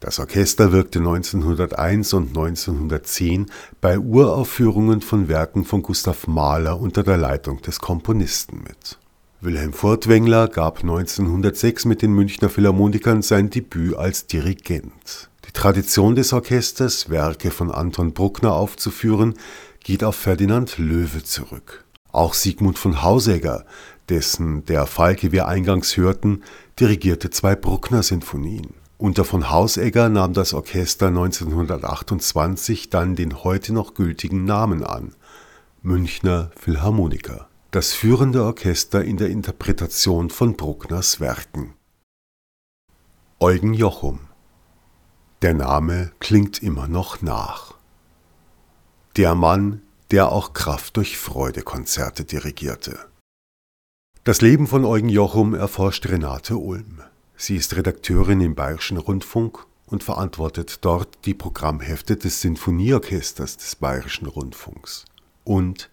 Das 0.00 0.20
Orchester 0.20 0.70
wirkte 0.70 1.00
1901 1.00 2.12
und 2.12 2.28
1910 2.28 3.46
bei 3.80 3.98
Uraufführungen 3.98 5.00
von 5.00 5.28
Werken 5.28 5.64
von 5.64 5.82
Gustav 5.82 6.28
Mahler 6.28 6.80
unter 6.80 7.02
der 7.02 7.16
Leitung 7.16 7.60
des 7.62 7.80
Komponisten 7.80 8.62
mit. 8.62 8.98
Wilhelm 9.40 9.72
Furtwängler 9.72 10.46
gab 10.48 10.80
1906 10.80 11.84
mit 11.84 12.02
den 12.02 12.12
Münchner 12.12 12.48
Philharmonikern 12.48 13.22
sein 13.22 13.50
Debüt 13.50 13.96
als 13.96 14.26
Dirigent. 14.26 15.30
Die 15.46 15.52
Tradition 15.52 16.14
des 16.14 16.32
Orchesters, 16.32 17.10
Werke 17.10 17.50
von 17.50 17.72
Anton 17.72 18.12
Bruckner 18.12 18.52
aufzuführen, 18.52 19.34
geht 19.82 20.04
auf 20.04 20.14
Ferdinand 20.14 20.78
Löwe 20.78 21.24
zurück. 21.24 21.84
Auch 22.12 22.34
Sigmund 22.34 22.78
von 22.78 23.02
Hausegger, 23.02 23.64
dessen 24.08 24.64
Der 24.66 24.86
Falke 24.86 25.32
wir 25.32 25.48
eingangs 25.48 25.96
hörten, 25.96 26.42
dirigierte 26.78 27.30
zwei 27.30 27.54
Bruckner-Sinfonien. 27.56 28.77
Unter 29.00 29.24
von 29.24 29.48
Hausegger 29.48 30.08
nahm 30.08 30.32
das 30.32 30.52
Orchester 30.54 31.06
1928 31.06 32.90
dann 32.90 33.14
den 33.14 33.44
heute 33.44 33.72
noch 33.72 33.94
gültigen 33.94 34.44
Namen 34.44 34.82
an 34.82 35.14
Münchner 35.82 36.50
Philharmoniker, 36.56 37.48
das 37.70 37.92
führende 37.92 38.42
Orchester 38.42 39.04
in 39.04 39.16
der 39.16 39.28
Interpretation 39.28 40.30
von 40.30 40.56
Bruckners 40.56 41.20
Werken. 41.20 41.74
Eugen 43.38 43.72
Jochum 43.72 44.18
Der 45.42 45.54
Name 45.54 46.10
klingt 46.18 46.60
immer 46.60 46.88
noch 46.88 47.22
nach. 47.22 47.74
Der 49.16 49.36
Mann, 49.36 49.82
der 50.10 50.32
auch 50.32 50.54
Kraft 50.54 50.96
durch 50.96 51.18
Freude 51.18 51.62
Konzerte 51.62 52.24
dirigierte. 52.24 52.98
Das 54.24 54.40
Leben 54.40 54.66
von 54.66 54.84
Eugen 54.84 55.08
Jochum 55.08 55.54
erforscht 55.54 56.08
Renate 56.08 56.56
Ulm. 56.56 57.00
Sie 57.40 57.54
ist 57.54 57.76
Redakteurin 57.76 58.40
im 58.40 58.56
Bayerischen 58.56 58.96
Rundfunk 58.96 59.64
und 59.86 60.02
verantwortet 60.02 60.80
dort 60.80 61.24
die 61.24 61.34
Programmhefte 61.34 62.16
des 62.16 62.40
Sinfonieorchesters 62.40 63.56
des 63.56 63.76
Bayerischen 63.76 64.26
Rundfunks. 64.26 65.04
Und 65.44 65.88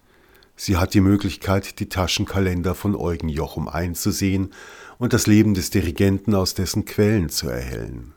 sie 0.56 0.76
hat 0.76 0.92
die 0.92 1.00
Möglichkeit, 1.00 1.78
die 1.78 1.88
Taschenkalender 1.88 2.74
von 2.74 2.96
Eugen 2.96 3.28
Jochum 3.28 3.68
einzusehen 3.68 4.52
und 4.98 5.12
das 5.12 5.28
Leben 5.28 5.54
des 5.54 5.70
Dirigenten 5.70 6.34
aus 6.34 6.54
dessen 6.54 6.84
Quellen 6.84 7.28
zu 7.28 7.48
erhellen. 7.48 8.12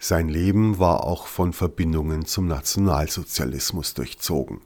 Sein 0.00 0.28
Leben 0.28 0.80
war 0.80 1.04
auch 1.04 1.28
von 1.28 1.52
Verbindungen 1.52 2.26
zum 2.26 2.48
Nationalsozialismus 2.48 3.94
durchzogen. 3.94 4.60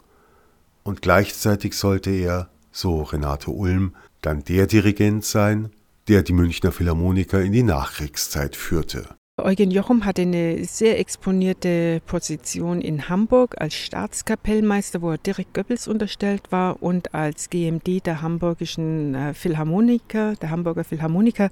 Und 0.84 1.02
gleichzeitig 1.02 1.74
sollte 1.76 2.08
er, 2.08 2.48
so 2.72 3.02
Renate 3.02 3.50
Ulm, 3.50 3.94
dann 4.22 4.42
der 4.42 4.66
Dirigent 4.66 5.22
sein, 5.22 5.70
der 6.08 6.22
die 6.22 6.32
Münchner 6.32 6.72
Philharmoniker 6.72 7.40
in 7.40 7.52
die 7.52 7.62
Nachkriegszeit 7.62 8.56
führte. 8.56 9.20
Eugen 9.44 9.70
Jochum 9.70 10.04
hatte 10.04 10.22
eine 10.22 10.64
sehr 10.64 10.98
exponierte 10.98 12.00
Position 12.06 12.80
in 12.80 13.08
Hamburg 13.08 13.56
als 13.58 13.74
Staatskapellmeister, 13.74 15.02
wo 15.02 15.12
er 15.12 15.18
direkt 15.18 15.54
Goebbels 15.54 15.88
unterstellt 15.88 16.52
war 16.52 16.82
und 16.82 17.14
als 17.14 17.50
GMD 17.50 18.06
der 18.06 18.22
hamburgischen 18.22 19.14
äh, 19.14 19.34
Philharmoniker, 19.34 20.34
der 20.36 20.50
Hamburger 20.50 20.84
Philharmoniker 20.84 21.50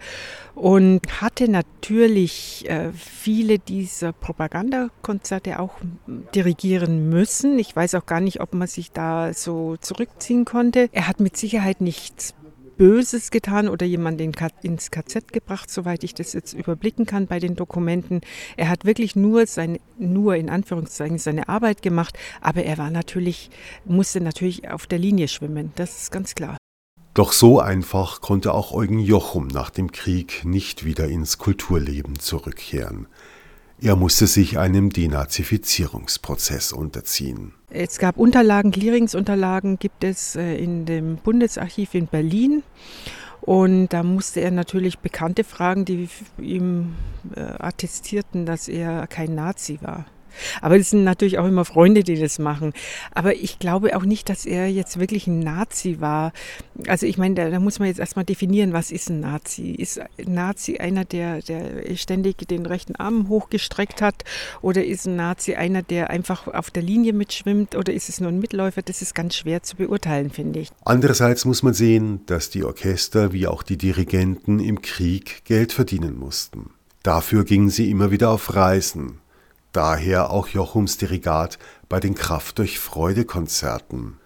und 0.54 1.00
hatte 1.20 1.50
natürlich 1.50 2.68
äh, 2.68 2.92
viele 2.92 3.58
dieser 3.58 4.12
Propagandakonzerte 4.12 5.58
auch 5.58 5.74
dirigieren 6.34 7.08
müssen. 7.08 7.58
Ich 7.58 7.74
weiß 7.74 7.94
auch 7.94 8.06
gar 8.06 8.20
nicht, 8.20 8.40
ob 8.40 8.54
man 8.54 8.68
sich 8.68 8.92
da 8.92 9.32
so 9.32 9.76
zurückziehen 9.76 10.44
konnte. 10.44 10.88
Er 10.92 11.08
hat 11.08 11.20
mit 11.20 11.36
Sicherheit 11.36 11.80
nichts 11.80 12.34
Böses 12.78 13.30
getan 13.30 13.68
oder 13.68 13.84
jemanden 13.84 14.32
ins 14.62 14.90
KZ 14.90 15.32
gebracht, 15.32 15.70
soweit 15.70 16.04
ich 16.04 16.14
das 16.14 16.32
jetzt 16.32 16.54
überblicken 16.54 17.06
kann 17.06 17.26
bei 17.26 17.40
den 17.40 17.56
Dokumenten. 17.56 18.20
Er 18.56 18.68
hat 18.68 18.84
wirklich 18.84 19.16
nur 19.16 19.46
seine, 19.46 19.80
nur 19.98 20.36
in 20.36 20.48
Anführungszeichen 20.48 21.18
seine 21.18 21.48
Arbeit 21.48 21.82
gemacht, 21.82 22.16
aber 22.40 22.62
er 22.62 22.78
war 22.78 22.90
natürlich, 22.90 23.50
musste 23.84 24.20
natürlich 24.20 24.70
auf 24.70 24.86
der 24.86 25.00
Linie 25.00 25.26
schwimmen. 25.28 25.72
Das 25.74 26.02
ist 26.02 26.12
ganz 26.12 26.34
klar. 26.34 26.56
Doch 27.14 27.32
so 27.32 27.58
einfach 27.58 28.20
konnte 28.20 28.54
auch 28.54 28.70
Eugen 28.70 29.00
Jochum 29.00 29.48
nach 29.48 29.70
dem 29.70 29.90
Krieg 29.90 30.44
nicht 30.44 30.84
wieder 30.84 31.08
ins 31.08 31.36
Kulturleben 31.36 32.20
zurückkehren. 32.20 33.08
Er 33.80 33.94
musste 33.94 34.26
sich 34.26 34.58
einem 34.58 34.90
Denazifizierungsprozess 34.90 36.72
unterziehen. 36.72 37.54
Es 37.70 37.98
gab 37.98 38.16
Unterlagen, 38.16 38.72
Clearingsunterlagen 38.72 39.78
gibt 39.78 40.02
es 40.02 40.34
äh, 40.34 40.56
in 40.56 40.84
dem 40.84 41.16
Bundesarchiv 41.16 41.94
in 41.94 42.06
Berlin. 42.08 42.62
Und 43.40 43.88
da 43.88 44.02
musste 44.02 44.40
er 44.40 44.50
natürlich 44.50 44.98
Bekannte 44.98 45.44
fragen, 45.44 45.84
die 45.84 46.08
ihm 46.38 46.94
äh, 47.36 47.40
attestierten, 47.40 48.46
dass 48.46 48.68
er 48.68 49.06
kein 49.06 49.34
Nazi 49.34 49.78
war. 49.80 50.06
Aber 50.60 50.76
es 50.76 50.90
sind 50.90 51.04
natürlich 51.04 51.38
auch 51.38 51.46
immer 51.46 51.64
Freunde, 51.64 52.02
die 52.02 52.18
das 52.18 52.38
machen. 52.38 52.72
Aber 53.12 53.34
ich 53.34 53.58
glaube 53.58 53.96
auch 53.96 54.04
nicht, 54.04 54.28
dass 54.28 54.46
er 54.46 54.68
jetzt 54.68 54.98
wirklich 54.98 55.26
ein 55.26 55.40
Nazi 55.40 56.00
war. 56.00 56.32
Also 56.86 57.06
ich 57.06 57.18
meine, 57.18 57.34
da, 57.34 57.50
da 57.50 57.60
muss 57.60 57.78
man 57.78 57.88
jetzt 57.88 58.00
erstmal 58.00 58.24
definieren, 58.24 58.72
was 58.72 58.90
ist 58.90 59.10
ein 59.10 59.20
Nazi? 59.20 59.70
Ist 59.70 60.00
ein 60.00 60.34
Nazi 60.34 60.78
einer, 60.78 61.04
der, 61.04 61.42
der 61.42 61.96
ständig 61.96 62.38
den 62.48 62.66
rechten 62.66 62.96
Arm 62.96 63.28
hochgestreckt 63.28 64.02
hat? 64.02 64.24
Oder 64.62 64.84
ist 64.84 65.06
ein 65.06 65.16
Nazi 65.16 65.54
einer, 65.54 65.82
der 65.82 66.10
einfach 66.10 66.48
auf 66.48 66.70
der 66.70 66.82
Linie 66.82 67.12
mitschwimmt? 67.12 67.76
Oder 67.76 67.92
ist 67.92 68.08
es 68.08 68.20
nur 68.20 68.30
ein 68.30 68.38
Mitläufer? 68.38 68.82
Das 68.82 69.02
ist 69.02 69.14
ganz 69.14 69.36
schwer 69.36 69.62
zu 69.62 69.76
beurteilen, 69.76 70.30
finde 70.30 70.60
ich. 70.60 70.70
Andererseits 70.84 71.44
muss 71.44 71.62
man 71.62 71.74
sehen, 71.74 72.20
dass 72.26 72.50
die 72.50 72.64
Orchester 72.64 73.32
wie 73.32 73.46
auch 73.46 73.62
die 73.62 73.76
Dirigenten 73.76 74.60
im 74.60 74.82
Krieg 74.82 75.44
Geld 75.44 75.72
verdienen 75.72 76.18
mussten. 76.18 76.70
Dafür 77.02 77.44
gingen 77.44 77.70
sie 77.70 77.90
immer 77.90 78.10
wieder 78.10 78.30
auf 78.30 78.54
Reisen, 78.54 79.20
daher 79.72 80.30
auch 80.30 80.48
Jochums 80.48 80.96
Dirigat 80.96 81.58
bei 81.88 82.00
den 82.00 82.14
Kraft 82.14 82.58
durch 82.58 82.78
Freude 82.78 83.24
Konzerten. 83.24 84.18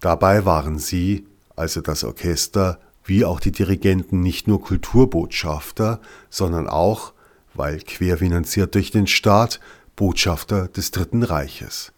Dabei 0.00 0.44
waren 0.44 0.78
sie, 0.78 1.26
also 1.56 1.80
das 1.80 2.04
Orchester, 2.04 2.78
wie 3.04 3.24
auch 3.24 3.40
die 3.40 3.52
Dirigenten 3.52 4.20
nicht 4.20 4.46
nur 4.46 4.62
Kulturbotschafter, 4.62 6.00
sondern 6.30 6.68
auch, 6.68 7.12
weil 7.54 7.80
querfinanziert 7.80 8.74
durch 8.74 8.90
den 8.90 9.06
Staat, 9.06 9.60
Botschafter 9.96 10.68
des 10.68 10.92
Dritten 10.92 11.24
Reiches. 11.24 11.92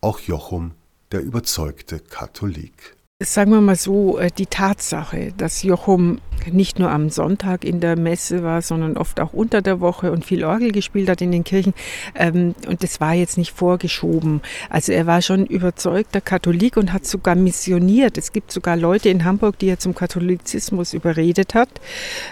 Auch 0.00 0.18
Jochum, 0.18 0.72
der 1.12 1.22
überzeugte 1.22 2.00
Katholik. 2.00 2.95
Sagen 3.22 3.50
wir 3.50 3.62
mal 3.62 3.76
so, 3.76 4.18
äh, 4.18 4.30
die 4.30 4.44
Tatsache, 4.44 5.32
dass 5.38 5.62
Jochum 5.62 6.18
nicht 6.52 6.78
nur 6.78 6.90
am 6.90 7.08
Sonntag 7.08 7.64
in 7.64 7.80
der 7.80 7.96
Messe 7.96 8.42
war, 8.42 8.60
sondern 8.60 8.98
oft 8.98 9.20
auch 9.20 9.32
unter 9.32 9.62
der 9.62 9.80
Woche 9.80 10.12
und 10.12 10.26
viel 10.26 10.44
Orgel 10.44 10.70
gespielt 10.70 11.08
hat 11.08 11.22
in 11.22 11.32
den 11.32 11.42
Kirchen. 11.42 11.72
Ähm, 12.14 12.54
und 12.68 12.82
das 12.82 13.00
war 13.00 13.14
jetzt 13.14 13.38
nicht 13.38 13.52
vorgeschoben. 13.52 14.42
Also 14.68 14.92
er 14.92 15.06
war 15.06 15.22
schon 15.22 15.46
überzeugter 15.46 16.20
Katholik 16.20 16.76
und 16.76 16.92
hat 16.92 17.06
sogar 17.06 17.36
missioniert. 17.36 18.18
Es 18.18 18.32
gibt 18.32 18.52
sogar 18.52 18.76
Leute 18.76 19.08
in 19.08 19.24
Hamburg, 19.24 19.58
die 19.60 19.68
er 19.70 19.78
zum 19.78 19.94
Katholizismus 19.94 20.92
überredet 20.92 21.54
hat. 21.54 21.70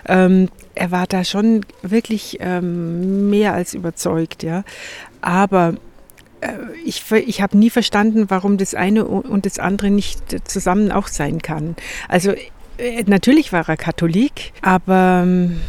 Ähm, 0.06 0.50
er 0.74 0.90
war 0.90 1.06
da 1.06 1.24
schon 1.24 1.64
wirklich 1.80 2.36
ähm, 2.40 3.30
mehr 3.30 3.54
als 3.54 3.72
überzeugt, 3.72 4.42
ja. 4.42 4.64
Aber 5.22 5.76
ich, 6.84 7.10
ich 7.10 7.40
habe 7.40 7.56
nie 7.56 7.70
verstanden, 7.70 8.26
warum 8.28 8.58
das 8.58 8.74
eine 8.74 9.04
und 9.04 9.46
das 9.46 9.58
andere 9.58 9.90
nicht 9.90 10.48
zusammen 10.48 10.92
auch 10.92 11.08
sein 11.08 11.40
kann. 11.40 11.76
Also 12.08 12.32
äh, 12.78 13.04
natürlich 13.06 13.52
war 13.52 13.68
er 13.68 13.76
Katholik, 13.76 14.52
aber 14.62 15.22
ähm, 15.24 15.60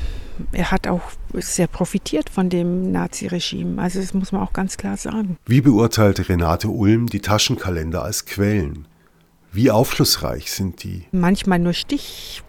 er 0.51 0.71
hat 0.71 0.87
auch 0.87 1.01
sehr 1.33 1.67
profitiert 1.67 2.29
von 2.29 2.49
dem 2.49 2.91
Naziregime. 2.91 3.81
Also 3.81 3.99
das 3.99 4.13
muss 4.13 4.31
man 4.31 4.41
auch 4.41 4.53
ganz 4.53 4.77
klar 4.77 4.97
sagen. 4.97 5.37
Wie 5.45 5.61
beurteilte 5.61 6.27
Renate 6.27 6.69
Ulm 6.69 7.07
die 7.07 7.21
Taschenkalender 7.21 8.03
als 8.03 8.25
Quellen? 8.25 8.87
Wie 9.51 9.71
aufschlussreich 9.71 10.51
sind 10.51 10.83
die? 10.83 11.05
Manchmal 11.11 11.59
nur 11.59 11.73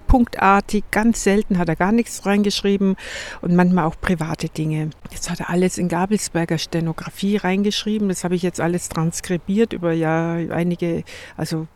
stichpunktartig, 0.07 0.85
ganz 0.91 1.23
selten 1.23 1.59
hat 1.59 1.69
er 1.69 1.77
gar 1.77 1.93
nichts 1.93 2.27
reingeschrieben 2.27 2.97
und 3.41 3.55
manchmal 3.55 3.85
auch 3.85 3.97
private 4.01 4.49
Dinge. 4.49 4.91
Jetzt 5.11 5.31
hat 5.31 5.41
er 5.41 5.51
alles 5.51 5.79
in 5.79 5.89
Gabelsberger 5.89 6.59
Stenografie 6.59 7.37
reingeschrieben. 7.37 8.09
Das 8.09 8.25
habe 8.25 8.35
ich 8.35 8.43
jetzt 8.43 8.61
alles 8.61 8.89
transkribiert 8.89 9.73
über 9.73 9.93
ja 9.93 10.35
einige, 10.35 11.03
also 11.37 11.67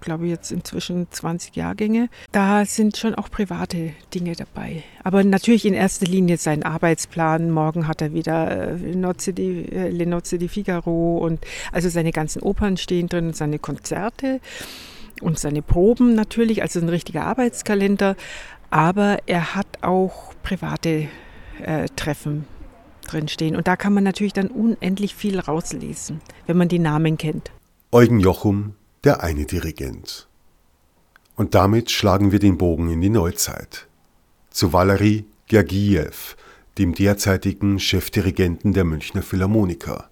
glaube 0.00 0.24
ich, 0.24 0.30
jetzt 0.30 0.50
inzwischen 0.50 1.08
20 1.10 1.56
Jahrgänge. 1.56 2.08
Da 2.32 2.64
sind 2.64 2.96
schon 2.96 3.14
auch 3.14 3.28
private 3.28 3.92
Dinge 4.14 4.34
dabei. 4.34 4.82
Aber 5.04 5.22
natürlich 5.24 5.66
in 5.66 5.74
erster 5.74 6.06
Linie 6.06 6.38
sein 6.38 6.62
Arbeitsplan. 6.62 7.50
Morgen 7.50 7.86
hat 7.86 8.00
er 8.00 8.14
wieder 8.14 8.70
äh, 8.70 8.94
Nozze 8.94 9.32
äh, 9.32 9.90
Le 9.90 10.06
Nozze 10.06 10.38
di 10.38 10.48
Figaro 10.48 11.18
und 11.18 11.44
also 11.70 11.90
seine 11.90 12.12
ganzen 12.12 12.40
Opern 12.40 12.78
stehen 12.78 13.08
drin 13.08 13.26
und 13.26 13.36
seine 13.36 13.58
Konzerte 13.58 14.40
und 15.20 15.38
seine 15.38 15.62
Proben 15.62 16.14
natürlich, 16.14 16.62
also 16.62 16.80
ein 16.80 16.88
richtiger 16.88 17.24
Arbeitskalender. 17.24 18.16
Aber 18.70 19.18
er 19.26 19.54
hat 19.54 19.66
auch 19.82 20.34
private 20.42 21.08
äh, 21.62 21.86
Treffen 21.96 22.44
drinstehen. 23.06 23.56
Und 23.56 23.66
da 23.66 23.76
kann 23.76 23.92
man 23.92 24.04
natürlich 24.04 24.32
dann 24.32 24.48
unendlich 24.48 25.14
viel 25.14 25.38
rauslesen, 25.38 26.20
wenn 26.46 26.56
man 26.56 26.68
die 26.68 26.78
Namen 26.78 27.18
kennt. 27.18 27.50
Eugen 27.92 28.20
Jochum, 28.20 28.74
der 29.04 29.22
eine 29.22 29.46
Dirigent. 29.46 30.28
Und 31.36 31.54
damit 31.54 31.90
schlagen 31.90 32.32
wir 32.32 32.38
den 32.38 32.58
Bogen 32.58 32.90
in 32.90 33.00
die 33.00 33.08
Neuzeit. 33.08 33.88
Zu 34.50 34.72
Valery 34.72 35.24
Gergiev, 35.48 36.36
dem 36.78 36.94
derzeitigen 36.94 37.80
Chefdirigenten 37.80 38.72
der 38.72 38.84
Münchner 38.84 39.22
Philharmoniker. 39.22 40.10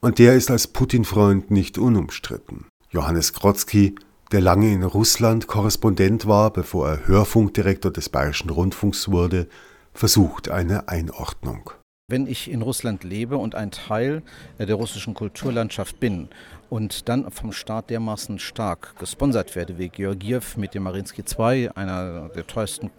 Und 0.00 0.18
der 0.18 0.34
ist 0.34 0.50
als 0.50 0.66
Putin-Freund 0.66 1.50
nicht 1.50 1.78
unumstritten. 1.78 2.66
Johannes 2.90 3.34
Grotzky, 3.34 3.96
der 4.32 4.40
lange 4.40 4.72
in 4.72 4.82
Russland 4.82 5.46
Korrespondent 5.46 6.26
war, 6.26 6.50
bevor 6.50 6.88
er 6.88 7.06
Hörfunkdirektor 7.06 7.92
des 7.92 8.08
Bayerischen 8.08 8.48
Rundfunks 8.48 9.10
wurde, 9.10 9.46
versucht 9.92 10.48
eine 10.48 10.88
Einordnung. 10.88 11.70
Wenn 12.10 12.26
ich 12.26 12.50
in 12.50 12.62
Russland 12.62 13.04
lebe 13.04 13.36
und 13.36 13.54
ein 13.54 13.70
Teil 13.70 14.22
der 14.58 14.74
russischen 14.74 15.12
Kulturlandschaft 15.12 16.00
bin 16.00 16.28
und 16.70 17.08
dann 17.08 17.30
vom 17.30 17.52
Staat 17.52 17.90
dermaßen 17.90 18.38
stark 18.38 18.98
gesponsert 18.98 19.56
werde 19.56 19.78
wie 19.78 19.88
Georgiev 19.88 20.56
mit 20.56 20.74
dem 20.74 20.82
Marinsky 20.84 21.24
2, 21.24 21.72
einer 21.74 22.28
der 22.28 22.46
teuersten 22.46 22.90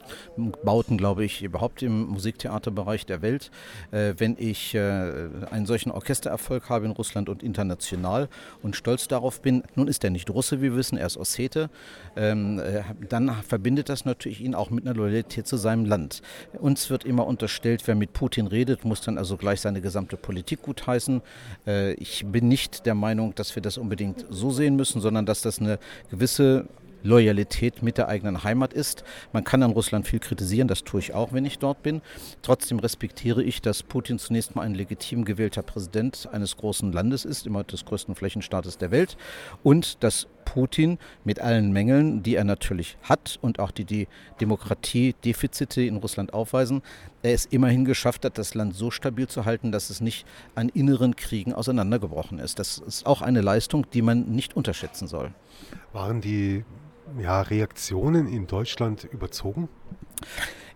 Bauten, 0.63 0.97
glaube 0.97 1.23
ich, 1.25 1.43
überhaupt 1.43 1.84
im 1.84 2.08
Musiktheaterbereich 2.08 3.05
der 3.05 3.21
Welt, 3.21 3.51
äh, 3.91 4.13
wenn 4.17 4.36
ich 4.39 4.73
äh, 4.75 5.29
einen 5.51 5.65
solchen 5.65 5.91
Orchestererfolg 5.91 6.69
habe 6.69 6.86
in 6.86 6.91
Russland 6.91 7.29
und 7.29 7.43
international 7.43 8.27
und 8.63 8.75
stolz 8.75 9.08
darauf 9.08 9.41
bin, 9.41 9.63
nun 9.75 9.88
ist 9.88 10.03
er 10.03 10.10
nicht 10.10 10.29
Russe, 10.29 10.62
wir 10.62 10.75
wissen, 10.75 10.97
er 10.97 11.08
ist 11.08 11.17
Ossete, 11.17 11.69
ähm, 12.15 12.60
äh, 12.60 12.84
dann 13.08 13.29
verbindet 13.43 13.89
das 13.89 14.05
natürlich 14.05 14.41
ihn 14.41 14.55
auch 14.55 14.69
mit 14.69 14.86
einer 14.86 14.95
Loyalität 14.95 15.47
zu 15.47 15.58
seinem 15.58 15.86
Land. 15.86 16.21
Uns 16.53 16.89
wird 16.89 17.03
immer 17.03 17.27
unterstellt, 17.27 17.84
wer 17.86 17.95
mit 17.95 18.13
Putin 18.13 18.47
redet, 18.47 18.86
muss 18.86 19.01
dann 19.01 19.17
also 19.17 19.38
gleich 19.38 19.62
seine 19.62 19.82
gesamte 19.82 20.17
Politik 20.17 20.63
gutheißen. 20.63 21.21
Äh, 21.67 21.93
ich 21.93 22.25
bin 22.25 22.47
nicht 22.47 22.86
der 22.86 22.95
Meinung, 22.95 23.36
dass 23.36 23.55
wir 23.55 23.59
das 23.62 23.78
unbedingt 23.78 24.26
so 24.30 24.52
sehen 24.52 24.76
müssen, 24.76 25.02
sondern 25.02 25.26
dass 25.26 25.41
das 25.41 25.60
eine 25.60 25.80
gewisse 26.10 26.67
Loyalität 27.04 27.82
mit 27.82 27.98
der 27.98 28.08
eigenen 28.08 28.43
Heimat 28.43 28.74
ist. 28.74 29.04
Man 29.32 29.43
kann 29.43 29.63
an 29.63 29.72
Russland 29.72 30.08
viel 30.08 30.19
kritisieren, 30.19 30.67
das 30.67 30.84
tue 30.84 31.00
ich 31.00 31.13
auch, 31.13 31.34
wenn 31.34 31.45
ich 31.45 31.60
dort 31.60 31.82
bin. 31.84 32.02
Trotzdem 32.41 32.80
respektiere 32.80 33.43
ich, 33.43 33.62
dass 33.62 33.84
Putin 33.84 34.19
zunächst 34.19 34.56
mal 34.56 34.63
ein 34.63 34.76
legitim 34.76 35.26
gewählter 35.26 35.62
Präsident 35.62 36.28
eines 36.32 36.58
großen 36.58 36.91
Landes 36.91 37.26
ist, 37.26 37.48
immer 37.48 37.63
des 37.63 37.86
größten 37.86 38.15
Flächenstaates 38.15 38.78
der 38.78 38.91
Welt, 38.91 39.17
und 39.63 40.04
dass 40.04 40.28
Putin 40.49 40.97
mit 41.23 41.39
allen 41.39 41.71
Mängeln, 41.71 42.23
die 42.23 42.33
er 42.33 42.43
natürlich 42.43 42.97
hat 43.03 43.38
und 43.41 43.59
auch 43.59 43.69
die 43.69 43.85
die 43.85 44.07
Demokratiedefizite 44.41 45.83
in 45.83 45.97
Russland 45.97 46.33
aufweisen, 46.33 46.81
er 47.21 47.33
es 47.33 47.45
immerhin 47.45 47.85
geschafft 47.85 48.25
hat, 48.25 48.39
das 48.39 48.55
Land 48.55 48.75
so 48.75 48.89
stabil 48.89 49.27
zu 49.27 49.45
halten, 49.45 49.71
dass 49.71 49.91
es 49.91 50.01
nicht 50.01 50.25
an 50.55 50.69
inneren 50.69 51.15
Kriegen 51.15 51.53
auseinandergebrochen 51.53 52.39
ist. 52.39 52.57
Das 52.57 52.79
ist 52.79 53.05
auch 53.05 53.21
eine 53.21 53.41
Leistung, 53.41 53.85
die 53.91 54.01
man 54.01 54.31
nicht 54.31 54.55
unterschätzen 54.55 55.07
soll. 55.07 55.31
Waren 55.93 56.19
die 56.19 56.65
ja, 57.21 57.41
Reaktionen 57.41 58.27
in 58.27 58.47
Deutschland 58.47 59.03
überzogen? 59.03 59.69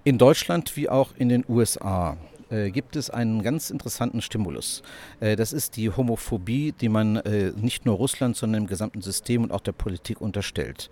In 0.03 0.19
Deutschland 0.19 0.75
wie 0.75 0.87
auch 0.87 1.15
in 1.17 1.29
den 1.29 1.45
USA 1.47 2.17
äh, 2.53 2.71
gibt 2.71 2.95
es 2.95 3.09
einen 3.09 3.41
ganz 3.41 3.69
interessanten 3.69 4.21
Stimulus. 4.21 4.83
Äh, 5.19 5.35
das 5.35 5.53
ist 5.53 5.75
die 5.75 5.89
Homophobie, 5.89 6.73
die 6.79 6.89
man 6.89 7.17
äh, 7.17 7.51
nicht 7.55 7.85
nur 7.85 7.95
Russland, 7.95 8.37
sondern 8.37 8.63
im 8.63 8.67
gesamten 8.67 9.01
System 9.01 9.43
und 9.43 9.51
auch 9.51 9.61
der 9.61 9.71
Politik 9.71 10.21
unterstellt. 10.21 10.89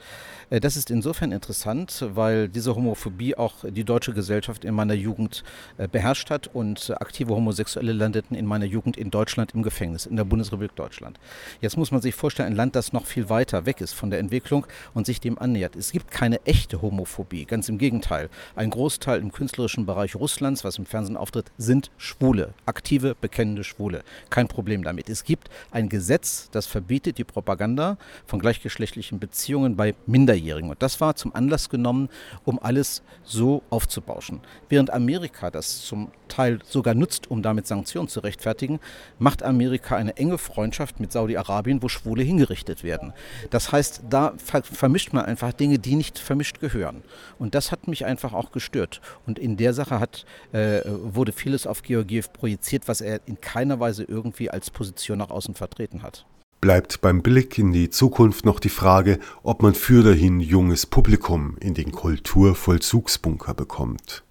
Äh, 0.50 0.60
das 0.60 0.76
ist 0.76 0.90
insofern 0.90 1.32
interessant, 1.32 2.06
weil 2.14 2.50
diese 2.50 2.76
Homophobie 2.76 3.36
auch 3.36 3.56
die 3.64 3.84
deutsche 3.84 4.14
Gesellschaft 4.14 4.66
in 4.66 4.74
meiner 4.74 4.94
Jugend 4.94 5.44
äh, 5.78 5.88
beherrscht 5.88 6.30
hat 6.30 6.48
und 6.48 6.94
aktive 7.00 7.36
Homosexuelle 7.36 7.94
landeten 7.94 8.36
in 8.36 8.46
meiner 8.46 8.66
Jugend 8.66 8.98
in 8.98 9.12
Deutschland 9.12 9.54
im 9.54 9.64
Gefängnis, 9.64 10.06
in 10.06 10.16
der 10.16 10.26
Bundesrepublik 10.26 10.76
Deutschland. 10.76 11.20
Jetzt 11.62 11.78
muss 11.78 11.92
man 11.92 12.02
sich 12.02 12.16
vorstellen, 12.16 12.50
ein 12.50 12.56
Land, 12.56 12.76
das 12.76 12.94
noch 12.94 13.06
viel 13.06 13.30
weiter 13.30 13.66
weg 13.66 13.82
ist 13.82 13.94
von 13.94 14.10
der 14.10 14.20
Entwicklung 14.20 14.66
und 14.94 15.06
sich 15.06 15.20
dem 15.20 15.38
annähert. 15.38 15.76
Es 15.76 15.92
gibt 15.92 16.10
keine 16.12 16.46
echte 16.46 16.82
Homophobie, 16.82 17.46
ganz 17.46 17.70
im 17.70 17.78
Gegenteil. 17.78 18.30
Ein 18.56 18.70
Großteil 18.70 19.20
im 19.20 19.32
künstlerischen 19.32 19.86
Bereich 19.86 20.16
Russlands, 20.16 20.64
was 20.64 20.78
im 20.78 20.86
Fernsehen 20.86 21.18
auftritt, 21.18 21.51
sind 21.58 21.92
Schwule, 21.98 22.54
aktive, 22.66 23.16
bekennende 23.20 23.64
Schwule. 23.64 24.04
Kein 24.30 24.48
Problem 24.48 24.84
damit. 24.84 25.10
Es 25.10 25.24
gibt 25.24 25.50
ein 25.72 25.90
Gesetz, 25.90 26.50
das 26.52 26.68
verbietet 26.68 27.18
die 27.18 27.24
Propaganda 27.24 27.98
von 28.26 28.40
gleichgeschlechtlichen 28.40 29.20
Beziehungen 29.20 29.76
bei 29.76 29.96
Minderjährigen. 30.06 30.70
Und 30.70 30.82
das 30.82 31.02
war 31.02 31.16
zum 31.16 31.36
Anlass 31.36 31.70
genommen, 31.70 32.10
um 32.46 32.60
alles 32.62 33.04
so 33.24 33.64
aufzubauschen. 33.70 34.42
Während 34.70 34.92
Amerika 34.92 35.52
das 35.52 35.86
zum 35.86 36.12
Teil 36.28 36.60
sogar 36.64 36.96
nutzt, 36.96 37.30
um 37.30 37.42
damit 37.42 37.68
Sanktionen 37.68 38.08
zu 38.08 38.22
rechtfertigen, 38.22 38.80
macht 39.20 39.44
Amerika 39.44 39.96
eine 39.96 40.16
enge 40.18 40.38
Freundschaft 40.38 41.00
mit 41.00 41.12
Saudi-Arabien, 41.12 41.84
wo 41.84 41.90
Schwule 41.90 42.24
hingerichtet 42.24 42.84
werden. 42.84 43.14
Das 43.50 43.72
heißt, 43.72 44.04
da 44.10 44.34
ver 44.38 44.64
vermischt 44.64 45.14
man 45.14 45.26
einfach 45.26 45.54
Dinge, 45.54 45.80
die 45.80 45.96
nicht 45.96 46.18
vermischt 46.18 46.60
gehören. 46.60 47.04
Und 47.38 47.56
das 47.56 47.72
hat 47.72 47.88
mich 47.88 48.06
einfach 48.06 48.34
auch 48.34 48.52
gestört. 48.52 49.02
Und 49.28 49.38
in 49.38 49.58
der 49.58 49.74
Sache 49.74 50.00
hat, 50.00 50.26
äh, 50.54 50.82
wurde 50.86 51.31
vieles 51.32 51.68
auf 51.68 51.82
Georgiev 51.84 52.32
projiziert, 52.34 52.88
was 52.88 53.02
er 53.02 53.22
in 53.26 53.40
keiner 53.42 53.80
Weise 53.80 54.04
irgendwie 54.04 54.50
als 54.50 54.70
Position 54.70 55.18
nach 55.18 55.30
außen 55.30 55.56
vertreten 55.56 56.04
hat. 56.04 56.26
Bleibt 56.62 57.02
beim 57.02 57.24
Blick 57.24 57.58
in 57.58 57.72
die 57.72 57.90
Zukunft 57.90 58.46
noch 58.46 58.60
die 58.60 58.70
Frage, 58.70 59.20
ob 59.42 59.64
man 59.64 59.74
für 59.74 60.04
dahin 60.04 60.40
junges 60.40 60.86
Publikum 60.86 61.58
in 61.60 61.74
den 61.74 61.92
Kulturvollzugsbunker 61.92 63.56
bekommt. 63.56 64.24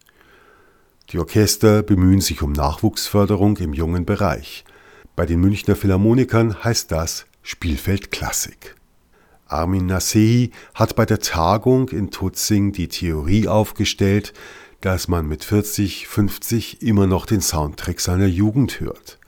Die 1.11 1.19
Orchester 1.19 1.83
bemühen 1.83 2.21
sich 2.21 2.41
um 2.41 2.53
Nachwuchsförderung 2.53 3.57
im 3.57 3.75
jungen 3.75 4.07
Bereich. 4.07 4.65
Bei 5.17 5.27
den 5.27 5.41
Münchner 5.41 5.75
Philharmonikern 5.75 6.63
heißt 6.63 6.93
das 6.93 7.27
Spielfeld 7.43 8.13
Klassik. 8.13 8.77
Armin 9.47 9.87
Nasehi 9.87 10.53
hat 10.75 10.95
bei 10.95 11.07
der 11.07 11.19
Tagung 11.19 11.89
in 11.89 12.13
Tutzing 12.13 12.71
die 12.71 12.87
Theorie 12.87 13.49
aufgestellt, 13.49 14.33
dass 14.81 15.09
man 15.09 15.29
mit 15.29 15.45
40, 15.45 16.09
50 16.09 16.83
immer 16.83 17.07
noch 17.07 17.27
den 17.27 17.41
Soundtrack 17.41 18.01
seiner 18.01 18.27
Jugend 18.27 18.81
hört. 18.81 19.20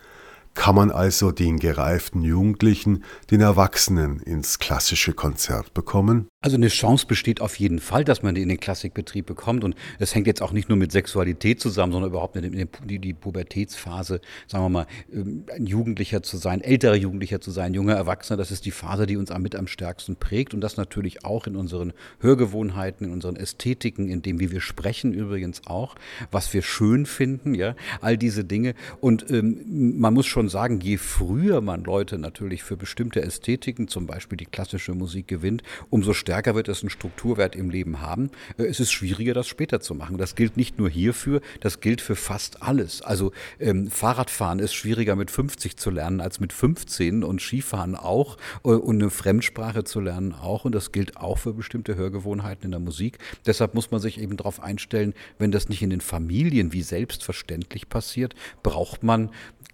Kann 0.55 0.75
man 0.75 0.91
also 0.91 1.33
den 1.33 1.59
gereiften 1.59 2.23
Jugendlichen, 2.23 3.05
den 3.31 3.41
Erwachsenen 3.41 4.21
ins 4.21 4.59
klassische 4.59 5.15
Konzert 5.15 5.73
bekommen? 5.73 6.29
Also 6.43 6.57
eine 6.57 6.69
Chance 6.69 7.07
besteht 7.07 7.41
auf 7.41 7.59
jeden 7.61 7.79
Fall, 7.79 8.05
dass 8.05 8.23
man 8.23 8.35
die 8.35 8.43
in 8.43 8.49
den 8.49 8.59
Klassikbetrieb 8.59 9.27
bekommt. 9.27 9.63
Und 9.63 9.77
das 10.01 10.15
hängt 10.15 10.27
jetzt 10.27 10.43
auch 10.43 10.53
nicht 10.53 10.69
nur 10.69 10.77
mit 10.77 10.91
Sexualität 10.91 11.61
zusammen, 11.61 11.93
sondern 11.93 12.11
überhaupt 12.11 12.35
mit 12.35 12.69
die 12.85 13.15
Pubertätsphase, 13.15 14.21
sagen 14.49 14.65
wir 14.65 14.69
mal, 14.69 14.87
ähm, 15.13 15.45
ein 15.55 15.67
Jugendlicher 15.67 16.23
zu 16.23 16.37
sein, 16.37 16.61
älterer 16.61 16.97
Jugendlicher 16.97 17.41
zu 17.41 17.53
sein, 17.53 17.75
junger 17.75 17.95
Erwachsener, 17.95 18.37
das 18.37 18.51
ist 18.51 18.67
die 18.67 18.73
Phase, 18.73 19.07
die 19.07 19.17
uns 19.17 19.33
mit 19.39 19.55
am 19.55 19.69
stärksten 19.69 20.17
prägt. 20.17 20.53
Und 20.53 20.61
das 20.61 20.77
natürlich 20.77 21.25
auch 21.25 21.47
in 21.47 21.57
unseren 21.57 21.93
Hörgewohnheiten, 22.21 23.07
in 23.07 23.13
unseren 23.13 23.37
Ästhetiken, 23.37 24.09
in 24.09 24.21
dem, 24.21 24.41
wie 24.41 24.51
wir 24.51 24.61
sprechen 24.61 25.15
übrigens 25.15 25.63
auch, 25.67 25.95
was 26.31 26.53
wir 26.53 26.63
schön 26.63 27.07
finden, 27.07 27.55
ja, 27.55 27.77
all 28.01 28.19
diese 28.19 28.45
Dinge. 28.45 28.75
Und 29.01 29.31
ähm, 29.31 29.99
man 29.99 30.13
muss 30.13 30.27
schon 30.27 30.42
sagen, 30.49 30.81
je 30.81 30.97
früher 30.97 31.61
man 31.61 31.85
Leute 31.85 32.19
natürlich 32.19 32.63
für 32.63 32.77
bestimmte 32.77 33.23
Ästhetiken, 33.23 33.89
zum 33.89 34.07
Beispiel 34.07 34.37
die 34.37 34.47
klassische 34.47 34.95
Musik 34.95 35.29
gewinnt, 35.29 35.63
umso 35.91 36.13
stärker 36.13 36.43
stärker 36.43 36.55
wird 36.55 36.69
es 36.69 36.83
einen 36.83 36.91
Strukturwert 36.91 37.57
im 37.57 37.71
Leben 37.71 38.01
haben, 38.01 38.31
äh, 38.59 38.65
es 38.65 38.81
ist 38.81 38.91
schwieriger, 38.91 39.35
das 39.35 39.47
später 39.47 39.81
zu 39.81 39.95
machen. 39.95 40.19
Das 40.19 40.35
gilt 40.35 40.57
nicht 40.57 40.79
nur 40.79 40.89
hierfür, 40.89 41.41
das 41.61 41.81
gilt 41.81 42.01
für 42.01 42.17
fast 42.17 42.63
alles. 42.63 43.03
Also 43.03 43.33
ähm, 43.61 43.91
Fahrradfahren 43.91 44.59
ist 44.59 44.75
schwieriger 44.75 45.15
mit 45.15 45.31
50 45.31 45.77
zu 45.77 45.91
lernen 45.91 46.21
als 46.21 46.41
mit 46.41 46.53
15 46.53 47.23
und 47.23 47.41
Skifahren 47.41 47.97
auch 47.97 48.39
äh, 48.65 48.69
und 48.69 49.01
eine 49.03 49.11
Fremdsprache 49.11 49.85
zu 49.85 50.01
lernen 50.01 50.33
auch. 50.33 50.65
Und 50.65 50.75
das 50.75 50.93
gilt 50.93 51.17
auch 51.17 51.39
für 51.39 51.53
bestimmte 51.53 51.97
Hörgewohnheiten 51.97 52.65
in 52.65 52.71
der 52.71 52.81
Musik. 52.81 53.19
Deshalb 53.47 53.75
muss 53.75 53.91
man 53.91 54.01
sich 54.01 54.21
eben 54.21 54.37
darauf 54.37 54.63
einstellen, 54.63 55.15
wenn 55.39 55.53
das 55.53 55.69
nicht 55.69 55.83
in 55.83 55.91
den 55.91 56.01
Familien 56.01 56.73
wie 56.73 56.83
selbstverständlich 56.83 57.89
passiert, 57.89 58.35
braucht 58.63 59.03
man 59.03 59.31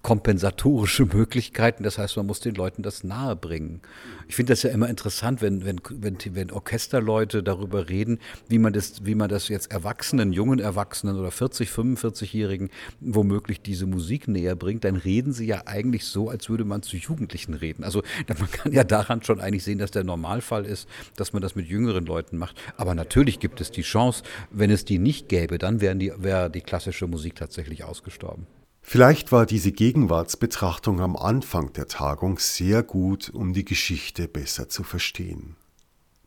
kompensatorische 0.08 1.04
Möglichkeiten. 1.04 1.82
Das 1.82 1.98
heißt, 1.98 2.16
man 2.16 2.24
muss 2.24 2.40
den 2.40 2.54
Leuten 2.54 2.82
das 2.82 3.04
nahe 3.04 3.36
bringen. 3.36 3.82
Ich 4.26 4.36
finde 4.36 4.52
das 4.54 4.62
ja 4.62 4.70
immer 4.70 4.88
interessant, 4.88 5.42
wenn, 5.42 5.66
wenn, 5.66 5.82
wenn, 5.90 6.16
wenn 6.30 6.50
Orchesterleute 6.50 7.42
darüber 7.42 7.90
reden, 7.90 8.18
wie 8.48 8.58
man, 8.58 8.72
das, 8.72 9.04
wie 9.04 9.14
man 9.14 9.28
das 9.28 9.48
jetzt 9.48 9.70
Erwachsenen, 9.70 10.32
jungen 10.32 10.60
Erwachsenen 10.60 11.18
oder 11.18 11.30
40, 11.30 11.68
45-Jährigen 11.68 12.70
womöglich 13.00 13.60
diese 13.60 13.84
Musik 13.84 14.28
näher 14.28 14.56
bringt, 14.56 14.84
dann 14.84 14.96
reden 14.96 15.34
sie 15.34 15.44
ja 15.44 15.64
eigentlich 15.66 16.06
so, 16.06 16.30
als 16.30 16.48
würde 16.48 16.64
man 16.64 16.80
zu 16.80 16.96
Jugendlichen 16.96 17.52
reden. 17.52 17.84
Also 17.84 18.02
man 18.28 18.50
kann 18.50 18.72
ja 18.72 18.84
daran 18.84 19.22
schon 19.22 19.42
eigentlich 19.42 19.64
sehen, 19.64 19.78
dass 19.78 19.90
der 19.90 20.04
Normalfall 20.04 20.64
ist, 20.64 20.88
dass 21.16 21.34
man 21.34 21.42
das 21.42 21.54
mit 21.54 21.68
jüngeren 21.68 22.06
Leuten 22.06 22.38
macht. 22.38 22.56
Aber 22.78 22.94
natürlich 22.94 23.40
gibt 23.40 23.60
es 23.60 23.72
die 23.72 23.82
Chance, 23.82 24.22
wenn 24.50 24.70
es 24.70 24.86
die 24.86 24.98
nicht 24.98 25.28
gäbe, 25.28 25.58
dann 25.58 25.82
wäre 25.82 25.96
die, 25.96 26.14
wär 26.16 26.48
die 26.48 26.62
klassische 26.62 27.06
Musik 27.06 27.34
tatsächlich 27.34 27.84
ausgestorben. 27.84 28.46
Vielleicht 28.90 29.32
war 29.32 29.44
diese 29.44 29.70
Gegenwartsbetrachtung 29.70 31.02
am 31.02 31.14
Anfang 31.14 31.74
der 31.74 31.88
Tagung 31.88 32.38
sehr 32.38 32.82
gut, 32.82 33.28
um 33.28 33.52
die 33.52 33.66
Geschichte 33.66 34.28
besser 34.28 34.70
zu 34.70 34.82
verstehen. 34.82 35.56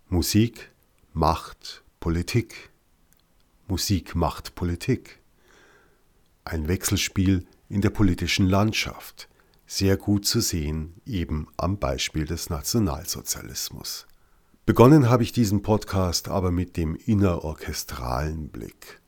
Musik 0.10 0.70
macht 1.12 1.84
Politik. 2.00 2.70
Musik 3.68 4.14
macht 4.14 4.54
Politik. 4.54 5.24
Ein 6.46 6.68
Wechselspiel 6.68 7.48
in 7.68 7.82
der 7.82 7.90
politischen 7.90 8.46
Landschaft, 8.46 9.28
sehr 9.66 9.98
gut 9.98 10.28
zu 10.28 10.40
sehen 10.40 11.02
eben 11.04 11.48
am 11.58 11.80
Beispiel 11.80 12.26
des 12.26 12.52
Nationalsozialismus. 12.52 14.06
Begonnen 14.68 15.10
habe 15.10 15.24
ich 15.24 15.32
diesen 15.32 15.64
Podcast 15.64 16.28
aber 16.28 16.52
mit 16.52 16.78
dem 16.78 16.96
innerorchestralen 16.96 18.50
Blick. 18.50 19.02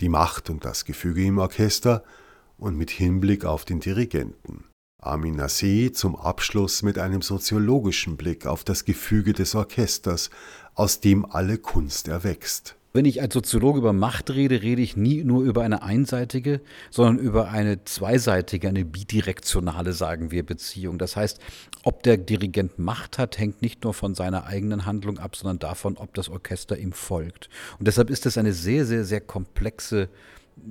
Die 0.00 0.08
Macht 0.08 0.50
und 0.50 0.64
das 0.64 0.84
Gefüge 0.84 1.24
im 1.24 1.38
Orchester– 1.38 2.02
und 2.58 2.76
mit 2.76 2.90
Hinblick 2.90 3.44
auf 3.44 3.64
den 3.64 3.80
Dirigenten. 3.80 4.64
Armin 5.00 5.40
Nassé 5.40 5.92
zum 5.92 6.16
Abschluss 6.16 6.82
mit 6.82 6.98
einem 6.98 7.22
soziologischen 7.22 8.16
Blick 8.16 8.46
auf 8.46 8.64
das 8.64 8.84
Gefüge 8.84 9.32
des 9.32 9.54
Orchesters, 9.54 10.28
aus 10.74 11.00
dem 11.00 11.24
alle 11.24 11.58
Kunst 11.58 12.08
erwächst. 12.08 12.74
Wenn 12.94 13.04
ich 13.04 13.20
als 13.20 13.34
Soziologe 13.34 13.78
über 13.78 13.92
Macht 13.92 14.30
rede, 14.30 14.62
rede 14.62 14.82
ich 14.82 14.96
nie 14.96 15.22
nur 15.22 15.44
über 15.44 15.62
eine 15.62 15.82
einseitige, 15.82 16.60
sondern 16.90 17.18
über 17.18 17.50
eine 17.50 17.84
zweiseitige, 17.84 18.68
eine 18.68 18.84
bidirektionale, 18.84 19.92
sagen 19.92 20.32
wir, 20.32 20.44
Beziehung. 20.44 20.98
Das 20.98 21.14
heißt, 21.14 21.38
ob 21.84 22.02
der 22.02 22.16
Dirigent 22.16 22.78
Macht 22.78 23.18
hat, 23.18 23.38
hängt 23.38 23.62
nicht 23.62 23.84
nur 23.84 23.94
von 23.94 24.14
seiner 24.14 24.46
eigenen 24.46 24.84
Handlung 24.84 25.18
ab, 25.18 25.36
sondern 25.36 25.58
davon, 25.60 25.96
ob 25.96 26.14
das 26.14 26.28
Orchester 26.28 26.76
ihm 26.78 26.92
folgt. 26.92 27.50
Und 27.78 27.86
deshalb 27.86 28.10
ist 28.10 28.26
es 28.26 28.36
eine 28.36 28.52
sehr, 28.52 28.84
sehr, 28.84 29.04
sehr 29.04 29.20
komplexe 29.20 30.08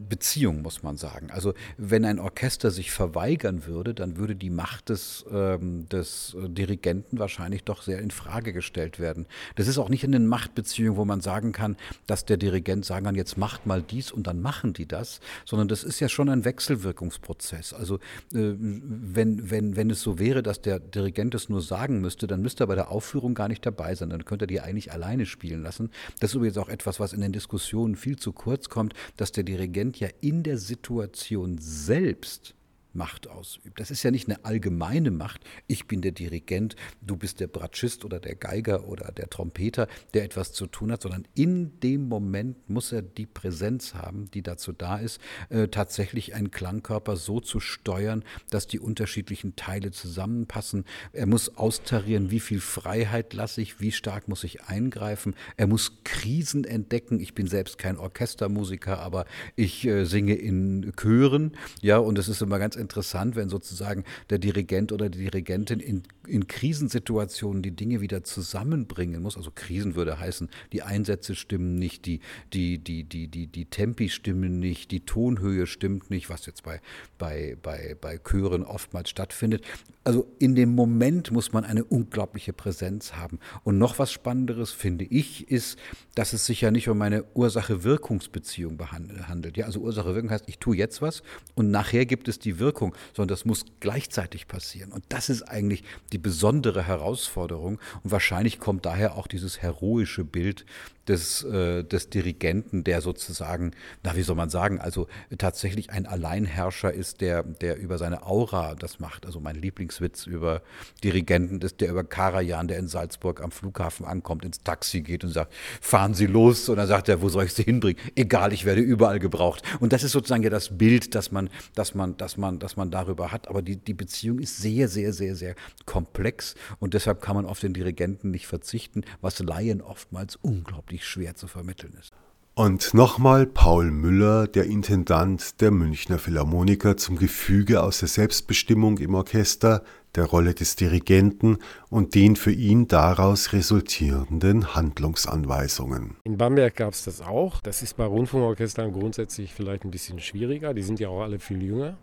Beziehung, 0.10 0.62
muss 0.62 0.84
man 0.84 0.98
sagen. 0.98 1.32
Also 1.32 1.54
wenn 1.78 2.06
ein 2.06 2.20
Orchester 2.20 2.72
sich 2.72 2.92
verweigern 2.92 3.66
würde, 3.66 3.94
dann 3.94 4.18
würde 4.18 4.36
die 4.36 4.50
Macht 4.50 4.90
des, 4.90 5.26
ähm, 5.32 5.88
des 5.90 6.36
Dirigenten 6.48 7.20
wahrscheinlich 7.20 7.64
doch 7.64 7.82
sehr 7.82 8.00
in 8.00 8.12
Frage 8.12 8.54
gestellt 8.54 9.00
werden. 9.00 9.26
Das 9.56 9.68
ist 9.68 9.78
auch 9.78 9.90
nicht 9.90 10.04
in 10.04 10.12
den 10.12 10.28
Machtbeziehungen, 10.28 10.98
wo 10.98 11.06
man 11.06 11.22
sagen 11.22 11.52
kann, 11.52 11.78
dass 12.06 12.26
der 12.26 12.38
Dirigent 12.38 12.86
sagen 12.86 13.06
kann, 13.06 13.16
jetzt 13.16 13.38
macht 13.38 13.66
mal 13.66 13.82
dies 13.82 14.12
und 14.12 14.28
dann 14.28 14.42
machen 14.42 14.74
die 14.74 14.88
das, 14.88 15.20
sondern 15.46 15.68
das 15.68 15.84
ist 15.84 16.00
ja 16.00 16.10
schon 16.10 16.30
ein 16.30 16.46
Wechselwirkungsprozess. 16.46 17.74
Also 17.74 17.96
äh, 18.34 18.54
wenn, 18.60 19.50
wenn, 19.50 19.76
wenn 19.76 19.90
es 19.90 20.02
so 20.02 20.20
wäre, 20.20 20.44
dass 20.44 20.62
der 20.62 20.80
Dirigent 20.80 21.36
es 21.36 21.50
nur 21.50 21.62
sagen 21.62 22.02
müsste, 22.02 22.28
dann 22.28 22.42
müsste 22.42 22.64
er 22.66 22.68
bei 22.68 22.76
der 22.76 22.92
Aufführung 22.92 23.34
gar 23.34 23.48
nicht 23.48 23.66
dabei 23.66 23.96
sein, 23.96 24.10
dann 24.10 24.26
könnte 24.26 24.46
er 24.46 24.48
die 24.48 24.62
eigentlich 24.62 24.92
alleine 24.92 25.26
spielen 25.26 25.64
lassen. 25.64 25.92
Das 26.20 26.32
ist 26.32 26.36
übrigens 26.36 26.58
auch 26.58 26.70
etwas, 26.70 27.00
was 27.00 27.14
in 27.14 27.22
den 27.22 27.32
Diskussionen 27.32 27.96
viel 27.96 28.18
zu 28.18 28.32
kurz 28.32 28.70
kommt, 28.70 28.94
dass 29.16 29.32
der 29.32 29.44
Dirigent 29.44 29.77
Dirigent 29.78 30.00
ja 30.00 30.10
in 30.22 30.44
der 30.44 30.58
Situation 30.58 31.58
selbst 31.60 32.56
Macht 32.98 33.28
ausübt. 33.28 33.80
Das 33.80 33.92
ist 33.92 34.02
ja 34.02 34.10
nicht 34.10 34.28
eine 34.28 34.44
allgemeine 34.44 35.12
Macht. 35.12 35.42
Ich 35.68 35.88
bin 35.88 36.02
der 36.02 36.12
Dirigent, 36.12 36.76
du 37.02 37.16
bist 37.16 37.40
der 37.40 37.48
Bratschist 37.48 38.04
oder 38.04 38.20
der 38.20 38.36
Geiger 38.36 38.88
oder 38.88 39.12
der 39.12 39.30
Trompeter, 39.30 39.88
der 40.16 40.24
etwas 40.24 40.52
zu 40.52 40.66
tun 40.66 40.92
hat, 40.92 41.04
sondern 41.04 41.28
in 41.36 41.80
dem 41.80 42.10
Moment 42.10 42.70
muss 42.70 42.92
er 42.92 43.04
die 43.04 43.28
Präsenz 43.28 43.94
haben, 43.94 44.32
die 44.32 44.42
dazu 44.42 44.72
da 44.72 44.98
ist, 44.98 45.22
äh, 45.50 45.68
tatsächlich 45.68 46.34
einen 46.34 46.50
Klangkörper 46.50 47.18
so 47.18 47.40
zu 47.40 47.60
steuern, 47.60 48.24
dass 48.50 48.66
die 48.66 48.80
unterschiedlichen 48.80 49.56
Teile 49.56 49.92
zusammenpassen. 49.92 50.84
Er 51.14 51.28
muss 51.28 51.56
austarieren, 51.56 52.32
wie 52.32 52.40
viel 52.40 52.60
Freiheit 52.60 53.36
lasse 53.36 53.62
ich, 53.62 53.80
wie 53.80 53.92
stark 53.92 54.28
muss 54.28 54.44
ich 54.44 54.64
eingreifen. 54.64 55.36
Er 55.56 55.68
muss 55.68 56.04
Krisen 56.04 56.64
entdecken. 56.64 57.20
Ich 57.20 57.36
bin 57.36 57.46
selbst 57.46 57.78
kein 57.78 57.98
Orchestermusiker, 57.98 58.98
aber 59.00 59.26
ich 59.56 59.86
äh, 59.86 60.06
singe 60.06 60.34
in 60.34 60.94
Chören, 61.00 61.52
ja, 61.82 62.00
und 62.00 62.18
es 62.18 62.28
ist 62.28 62.42
immer 62.42 62.58
ganz 62.58 62.76
interessant, 62.76 62.87
wenn 63.36 63.50
sozusagen 63.50 64.04
der 64.30 64.40
Dirigent 64.40 64.92
oder 64.92 65.10
die 65.10 65.20
Dirigentin 65.20 65.80
in, 65.80 66.04
in 66.28 66.48
Krisensituationen 66.48 67.62
die 67.62 67.72
Dinge 67.72 68.02
wieder 68.02 68.24
zusammenbringen 68.24 69.22
muss. 69.22 69.38
Also 69.38 69.52
Krisen 69.54 69.96
würde 69.96 70.20
heißen, 70.20 70.50
die 70.72 70.84
Einsätze 70.84 71.36
stimmen 71.36 71.76
nicht, 71.76 72.06
die, 72.06 72.20
die, 72.54 72.78
die, 72.78 73.04
die, 73.04 73.28
die, 73.28 73.48
die 73.48 73.66
Tempi 73.66 74.10
stimmen 74.10 74.60
nicht, 74.60 74.92
die 74.92 75.02
Tonhöhe 75.02 75.66
stimmt 75.68 76.10
nicht, 76.10 76.30
was 76.30 76.46
jetzt 76.46 76.64
bei, 76.64 76.82
bei, 77.18 77.58
bei, 77.62 77.96
bei 78.00 78.18
Chören 78.18 78.64
oftmals 78.64 79.10
stattfindet. 79.10 79.64
Also 80.04 80.28
in 80.40 80.56
dem 80.56 80.74
Moment 80.74 81.32
muss 81.32 81.52
man 81.52 81.66
eine 81.66 81.84
unglaubliche 81.84 82.54
Präsenz 82.54 83.14
haben. 83.16 83.40
Und 83.64 83.78
noch 83.78 84.00
was 84.00 84.12
Spannenderes 84.12 84.72
finde 84.72 85.06
ich, 85.06 85.50
ist, 85.50 85.78
dass 86.16 86.34
es 86.34 86.46
sich 86.46 86.62
ja 86.62 86.72
nicht 86.72 86.88
um 86.88 87.02
eine 87.02 87.26
Ursache-Wirkungsbeziehung 87.34 88.80
handelt. 89.28 89.58
Ja, 89.58 89.66
also 89.66 89.82
Ursache-Wirkung 89.82 90.32
heißt, 90.32 90.46
ich 90.48 90.60
tue 90.60 90.78
jetzt 90.78 91.02
was 91.02 91.24
und 91.56 91.72
nachher 91.72 92.06
gibt 92.06 92.28
es 92.28 92.40
die 92.40 92.60
Wirkung 92.60 92.96
sondern 93.14 93.34
das 93.34 93.46
muss 93.46 93.66
gleichzeitig 93.80 94.48
passieren. 94.48 94.92
Und 94.92 95.04
das 95.10 95.30
ist 95.30 95.44
eigentlich 95.44 95.84
die 96.12 96.17
besondere 96.18 96.84
Herausforderung. 96.84 97.80
Und 98.04 98.12
wahrscheinlich 98.12 98.60
kommt 98.60 98.86
daher 98.86 99.16
auch 99.16 99.28
dieses 99.28 99.62
heroische 99.62 100.24
Bild 100.24 100.66
des, 101.08 101.44
äh, 101.44 101.84
des 101.84 102.10
Dirigenten, 102.10 102.84
der 102.84 103.02
sozusagen, 103.02 103.72
na 104.04 104.16
wie 104.16 104.24
soll 104.24 104.36
man 104.36 104.50
sagen, 104.50 104.80
also 104.80 105.08
tatsächlich 105.38 105.90
ein 105.90 106.06
Alleinherrscher 106.06 106.94
ist, 106.94 107.22
der, 107.22 107.44
der 107.44 107.78
über 107.78 107.98
seine 107.98 108.26
Aura 108.26 108.76
das 108.76 109.00
macht. 109.00 109.26
Also 109.26 109.40
mein 109.40 109.56
Lieblingswitz 109.56 110.26
über 110.26 110.62
Dirigenten 111.04 111.62
ist 111.62 111.82
der 111.82 111.90
über 111.90 112.04
Karajan, 112.04 112.68
der 112.68 112.80
in 112.80 112.88
Salzburg 112.88 113.42
am 113.42 113.52
Flughafen 113.52 114.06
ankommt, 114.06 114.46
ins 114.46 114.64
Taxi 114.64 115.02
geht 115.02 115.24
und 115.24 115.32
sagt, 115.32 115.54
fahren 115.82 116.14
Sie 116.14 116.28
los. 116.28 116.70
Und 116.70 116.78
dann 116.78 116.88
sagt 116.88 117.10
er, 117.10 117.22
wo 117.22 117.30
soll 117.30 117.46
ich 117.46 117.54
Sie 117.54 117.64
hinbringen? 117.64 118.02
Egal, 118.16 118.54
ich 118.54 118.66
werde 118.66 118.82
überall 118.82 119.20
gebraucht. 119.20 119.64
Und 119.80 119.94
das 119.94 120.04
ist 120.04 120.12
sozusagen 120.12 120.44
ja 120.44 120.50
das 120.50 120.78
Bild, 120.78 121.16
das 121.16 121.32
man, 121.32 121.50
das 121.76 121.96
man, 121.96 122.18
das 122.18 122.38
man, 122.38 122.60
das 122.60 122.76
man 122.76 122.92
darüber 122.92 123.32
hat. 123.32 123.48
Aber 123.48 123.62
die, 123.62 123.78
die 123.78 123.94
Beziehung 123.94 124.40
ist 124.40 124.58
sehr, 124.58 124.88
sehr, 124.88 125.14
sehr, 125.14 125.36
sehr 125.36 125.56
komplex 125.86 126.56
und 126.80 126.94
deshalb 126.94 127.22
kann 127.22 127.36
man 127.36 127.46
auf 127.46 127.60
den 127.60 127.74
Dirigenten 127.74 128.32
nicht 128.32 128.48
verzichten, 128.48 129.04
was 129.22 129.40
Laien 129.40 129.82
oftmals 129.82 130.36
unglaublich 130.36 130.97
wirklich 130.98 131.06
schwer 131.06 131.36
zu 131.36 131.48
vermitteln 131.48 131.94
ist. 132.00 132.14
Und 132.56 132.96
nochmal 132.96 133.46
Paul 133.46 133.92
Müller, 133.92 134.48
der 134.48 134.66
Intendant 134.66 135.62
der 135.62 135.70
Münchner 135.70 136.18
Philharmoniker, 136.18 136.98
zum 136.98 137.18
Gefüge 137.18 137.84
aus 137.84 138.00
der 138.00 138.08
Selbstbestimmung 138.08 138.98
im 138.98 139.14
Orchester, 139.14 139.84
der 140.16 140.26
Rolle 140.26 140.56
des 140.56 140.76
Dirigenten 140.76 141.60
und 141.92 142.16
den 142.16 142.36
für 142.36 142.52
ihn 142.52 142.88
daraus 142.88 143.54
resultierenden 143.54 144.74
Handlungsanweisungen. 144.74 146.16
In 146.24 146.38
Bamberg 146.40 146.76
gab 146.76 146.94
es 146.94 147.04
das 147.04 147.22
auch. 147.22 147.62
Das 147.62 147.84
ist 147.84 147.96
bei 147.96 148.06
Rundfunkorchestern 148.06 148.92
grundsätzlich 148.92 149.54
vielleicht 149.54 149.86
ein 149.86 149.92
bisschen 149.92 150.20
schwieriger. 150.20 150.74
Die 150.74 150.82
sind 150.82 151.00
ja 151.00 151.10
auch 151.10 151.22
alle 151.22 151.38
viel 151.38 151.62
jünger. 151.62 151.96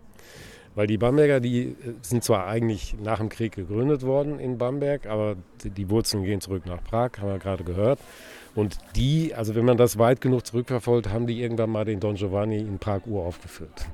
Weil 0.76 0.86
die 0.88 0.98
Bamberger, 0.98 1.40
die 1.40 1.62
äh, 1.62 1.74
sind 2.02 2.24
zwar 2.24 2.46
eigentlich 2.46 2.96
nach 3.02 3.18
dem 3.18 3.28
Krieg 3.28 3.54
gegründet 3.54 4.02
worden 4.02 4.38
in 4.40 4.58
Bamberg, 4.58 5.06
aber 5.06 5.36
die 5.62 5.88
Wurzeln 5.90 6.24
gehen 6.24 6.40
zurück 6.40 6.66
nach 6.66 6.82
Prag, 6.82 7.12
haben 7.18 7.28
wir 7.28 7.38
gerade 7.38 7.64
gehört. 7.64 8.00
Und 8.54 8.78
die, 8.94 9.34
also 9.34 9.54
wenn 9.54 9.64
man 9.64 9.76
das 9.76 9.98
weit 9.98 10.20
genug 10.20 10.46
zurückverfolgt, 10.46 11.08
haben 11.08 11.26
die 11.26 11.42
irgendwann 11.42 11.70
mal 11.70 11.84
den 11.84 12.00
Don 12.00 12.14
Giovanni 12.14 12.58
in 12.58 12.78
Prag 12.78 13.06
uraufgeführt. 13.06 13.86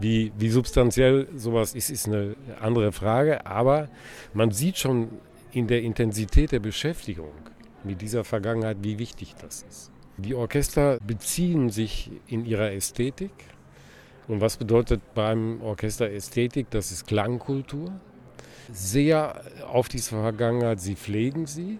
Wie, 0.00 0.32
wie 0.38 0.48
substanziell 0.48 1.28
sowas 1.36 1.74
ist, 1.74 1.90
ist 1.90 2.08
eine 2.08 2.34
andere 2.60 2.92
Frage. 2.92 3.44
Aber 3.46 3.88
man 4.32 4.50
sieht 4.50 4.78
schon 4.78 5.08
in 5.52 5.66
der 5.66 5.82
Intensität 5.82 6.52
der 6.52 6.60
Beschäftigung 6.60 7.32
mit 7.84 8.00
dieser 8.00 8.24
Vergangenheit, 8.24 8.78
wie 8.80 8.98
wichtig 8.98 9.34
das 9.40 9.64
ist. 9.68 9.90
Die 10.16 10.34
Orchester 10.34 10.98
beziehen 11.06 11.70
sich 11.70 12.10
in 12.26 12.44
ihrer 12.46 12.72
Ästhetik. 12.72 13.32
Und 14.28 14.40
was 14.40 14.56
bedeutet 14.56 15.00
beim 15.14 15.60
Orchester 15.62 16.10
Ästhetik? 16.10 16.70
Das 16.70 16.92
ist 16.92 17.06
Klangkultur. 17.06 17.92
Sehr 18.72 19.42
auf 19.68 19.88
diese 19.88 20.10
Vergangenheit, 20.10 20.80
sie 20.80 20.94
pflegen 20.94 21.46
sie, 21.46 21.78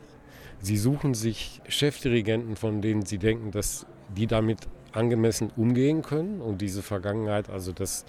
Sie 0.62 0.76
suchen 0.76 1.12
sich 1.14 1.60
Chefdirigenten, 1.66 2.54
von 2.54 2.80
denen 2.80 3.04
sie 3.04 3.18
denken, 3.18 3.50
dass 3.50 3.84
die 4.16 4.28
damit 4.28 4.68
angemessen 4.92 5.50
umgehen 5.56 6.02
können 6.02 6.40
und 6.40 6.60
diese 6.60 6.82
Vergangenheit, 6.82 7.50
also 7.50 7.72
das, 7.72 8.04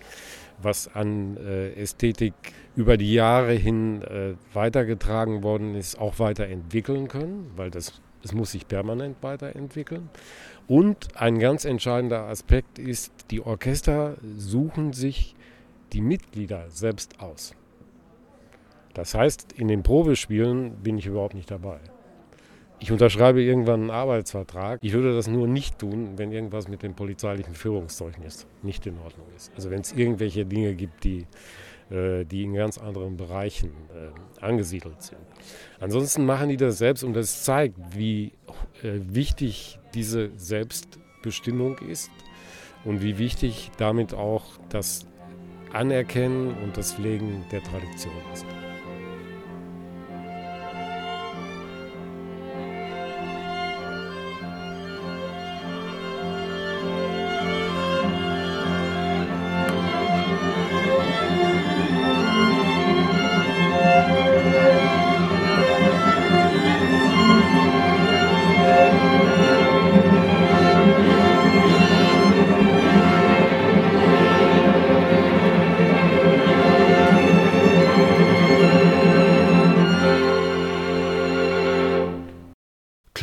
was 0.61 0.93
an 0.93 1.35
äh, 1.37 1.73
Ästhetik 1.73 2.33
über 2.75 2.97
die 2.97 3.13
Jahre 3.13 3.53
hin 3.53 4.03
äh, 4.03 4.35
weitergetragen 4.53 5.41
worden 5.41 5.73
ist, 5.73 5.97
auch 5.99 6.19
weiterentwickeln 6.19 7.07
können, 7.07 7.49
weil 7.55 7.71
das, 7.71 8.01
das 8.21 8.33
muss 8.33 8.51
sich 8.51 8.67
permanent 8.67 9.17
weiterentwickeln. 9.21 10.09
Und 10.67 11.19
ein 11.19 11.39
ganz 11.39 11.65
entscheidender 11.65 12.27
Aspekt 12.27 12.77
ist, 12.77 13.11
die 13.31 13.41
Orchester 13.41 14.17
suchen 14.37 14.93
sich 14.93 15.35
die 15.91 16.01
Mitglieder 16.01 16.69
selbst 16.69 17.19
aus. 17.19 17.55
Das 18.93 19.15
heißt, 19.15 19.53
in 19.53 19.67
den 19.67 19.81
Probespielen 19.81 20.75
bin 20.83 20.99
ich 20.99 21.07
überhaupt 21.07 21.33
nicht 21.33 21.49
dabei. 21.49 21.79
Ich 22.83 22.91
unterschreibe 22.91 23.41
irgendwann 23.41 23.83
einen 23.83 23.91
Arbeitsvertrag. 23.91 24.79
Ich 24.81 24.91
würde 24.91 25.15
das 25.15 25.27
nur 25.29 25.47
nicht 25.47 25.79
tun, 25.79 26.17
wenn 26.17 26.33
irgendwas 26.33 26.67
mit 26.67 26.83
dem 26.83 26.95
polizeilichen 26.95 27.55
Führungszeugnis 27.55 28.45
nicht 28.61 28.85
in 28.85 28.97
Ordnung 28.97 29.25
ist. 29.37 29.53
Also 29.55 29.71
wenn 29.71 29.79
es 29.79 29.93
irgendwelche 29.93 30.45
Dinge 30.45 30.73
gibt, 30.73 31.05
die, 31.05 31.25
äh, 31.89 32.25
die 32.25 32.43
in 32.43 32.55
ganz 32.55 32.77
anderen 32.77 33.15
Bereichen 33.15 33.69
äh, 33.69 34.43
angesiedelt 34.43 35.01
sind. 35.01 35.21
Ansonsten 35.79 36.25
machen 36.25 36.49
die 36.49 36.57
das 36.57 36.77
selbst 36.77 37.05
und 37.05 37.13
das 37.13 37.45
zeigt, 37.45 37.77
wie 37.95 38.33
äh, 38.83 38.99
wichtig 38.99 39.79
diese 39.93 40.31
Selbstbestimmung 40.35 41.77
ist 41.77 42.11
und 42.83 43.01
wie 43.01 43.17
wichtig 43.17 43.71
damit 43.77 44.13
auch 44.13 44.43
das 44.67 45.05
Anerkennen 45.71 46.53
und 46.61 46.75
das 46.75 46.95
Pflegen 46.95 47.45
der 47.49 47.63
Tradition 47.63 48.11
ist. 48.33 48.45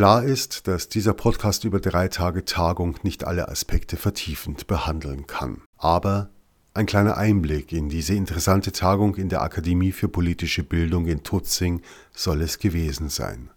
Klar 0.01 0.25
ist, 0.25 0.67
dass 0.67 0.89
dieser 0.89 1.13
Podcast 1.13 1.65
über 1.65 1.79
drei 1.79 2.09
Tage 2.09 2.47
Tagung 2.47 2.97
nicht 3.03 3.25
alle 3.25 3.51
Aspekte 3.51 3.99
vertiefend 3.99 4.67
behandeln 4.67 5.27
kann. 5.27 5.61
Aber 5.77 6.31
ein 6.73 6.87
kleiner 6.87 7.19
Einblick 7.19 7.71
in 7.71 7.91
diese 7.91 8.15
interessante 8.15 8.73
Tagung 8.73 9.17
in 9.17 9.29
der 9.29 9.43
Akademie 9.43 9.93
für 9.93 10.09
politische 10.09 10.63
Bildung 10.63 11.07
in 11.07 11.23
Tutzing 11.23 11.83
soll 12.15 12.41
es 12.41 12.59
gewesen 12.59 13.11
sein. 13.11 13.49